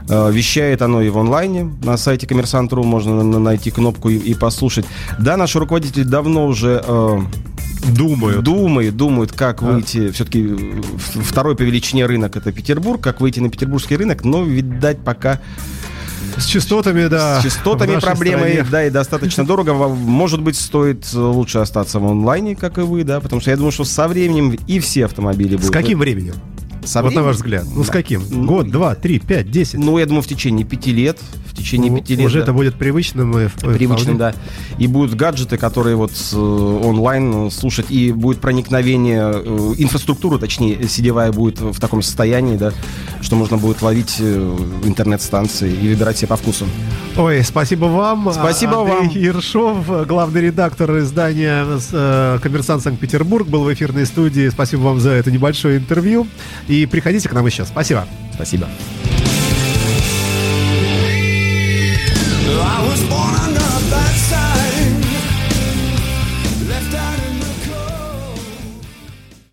Э, 0.10 0.32
Вещает 0.32 0.82
оно 0.82 1.02
и 1.02 1.10
в 1.10 1.18
онлайне. 1.18 1.72
На 1.84 1.96
сайте 1.98 2.28
коммерсант.ру 2.28 2.84
можно 2.84 3.24
на- 3.24 3.40
найти 3.40 3.72
кнопку 3.72 4.10
и, 4.10 4.16
и 4.18 4.34
послушать. 4.34 4.86
Да, 5.20 5.38
наш 5.38 5.56
руководитель 5.56 6.04
давно 6.06 6.48
уже 6.48 6.84
э, 6.86 7.20
Думаю. 7.96 8.42
думает, 8.42 8.96
думает, 8.98 9.32
как 9.32 9.62
выйти. 9.62 10.12
Все-таки 10.12 10.50
второй 11.24 11.56
по 11.56 11.62
величине 11.64 12.06
рынок 12.06 12.36
это 12.36 12.52
Петербург, 12.52 13.02
как 13.02 13.22
выйти 13.22 13.40
на 13.40 13.50
петербургский 13.50 13.96
рынок, 13.96 14.24
но, 14.24 14.44
видать, 14.44 15.00
пока 15.00 15.40
С 16.38 16.46
частотами, 16.46 17.08
да. 17.08 17.40
с 17.40 17.44
частотами 17.44 18.00
проблемы, 18.00 18.48
стране. 18.48 18.66
да, 18.70 18.86
и 18.86 18.90
достаточно 18.90 19.46
дорого. 19.46 19.74
Может 19.74 20.42
быть, 20.42 20.56
стоит 20.56 21.12
лучше 21.14 21.60
остаться 21.60 22.00
в 22.00 22.06
онлайне, 22.06 22.56
как 22.56 22.78
и 22.78 22.82
вы, 22.82 23.04
да, 23.04 23.20
потому 23.20 23.42
что 23.42 23.52
я 23.52 23.58
думаю, 23.58 23.72
что 23.72 23.84
со 23.84 24.08
временем 24.08 24.58
и 24.68 24.80
все 24.80 25.06
автомобили 25.06 25.56
будут. 25.56 25.66
С 25.66 25.72
каким 25.72 26.00
временем? 26.00 26.36
Со 26.84 27.02
вот 27.04 27.14
на 27.14 27.22
ваш 27.24 27.36
взгляд. 27.38 27.66
Ну, 27.74 27.84
с 27.84 27.88
Да. 27.88 27.94
каким? 27.94 28.24
Ну, 28.30 28.46
Год, 28.46 28.70
два, 28.70 28.96
три, 28.96 29.20
пять, 29.20 29.52
десять? 29.52 29.80
Ну, 29.80 29.98
я 30.00 30.06
думаю, 30.06 30.24
в 30.24 30.28
течение 30.28 30.66
пяти 30.66 30.92
лет. 30.92 31.20
В 31.46 31.56
течение 31.56 31.92
Ну, 31.92 31.98
пяти 32.00 32.16
лет. 32.16 32.26
Уже 32.26 32.38
да. 32.40 32.44
это 32.44 32.54
будет 32.54 32.76
привычным. 32.76 33.38
и 33.38 33.48
в- 33.48 33.54
Привычным, 33.56 34.16
вполне. 34.16 34.18
да. 34.18 34.34
И 34.80 34.88
будут 34.88 35.16
гаджеты, 35.16 35.58
которые 35.58 35.96
вот 35.96 36.12
э, 36.34 36.36
онлайн 36.38 37.48
э, 37.48 37.52
слушать, 37.52 37.88
и 37.90 38.12
будет 38.12 38.40
проникновение, 38.42 39.32
э, 39.34 39.74
инфраструктура, 39.78 40.38
точнее, 40.40 40.88
сетевая 40.88 41.32
будет 41.32 41.60
в 41.60 41.80
таком 41.80 42.02
состоянии, 42.02 42.58
да, 42.58 42.72
что 43.22 43.36
можно 43.36 43.58
будет 43.58 43.82
ловить 43.82 44.16
э, 44.20 44.58
интернет-станции 44.86 45.72
и 45.72 45.90
выбирать 45.90 46.18
себе 46.18 46.28
по 46.30 46.38
вкусу. 46.38 46.66
Ой, 47.18 47.44
спасибо 47.44 47.86
вам. 47.86 48.30
Спасибо 48.34 48.80
Андрей 48.82 48.96
вам. 48.96 49.10
Ершов, 49.10 50.08
главный 50.08 50.42
редактор 50.42 50.98
издания 51.00 51.66
э, 51.92 52.40
«Коммерсант 52.42 52.84
Санкт-Петербург», 52.84 53.48
был 53.48 53.64
в 53.64 53.74
эфирной 53.74 54.06
студии. 54.06 54.50
Спасибо 54.50 54.82
вам 54.82 55.00
за 55.00 55.12
это 55.12 55.30
небольшое 55.32 55.78
интервью. 55.78 56.28
И 56.72 56.86
приходите 56.86 57.28
к 57.28 57.34
нам 57.34 57.46
еще. 57.46 57.66
Спасибо. 57.66 58.08
Спасибо. 58.34 58.70
I 62.64 62.88
was 62.88 63.04
born 63.10 63.31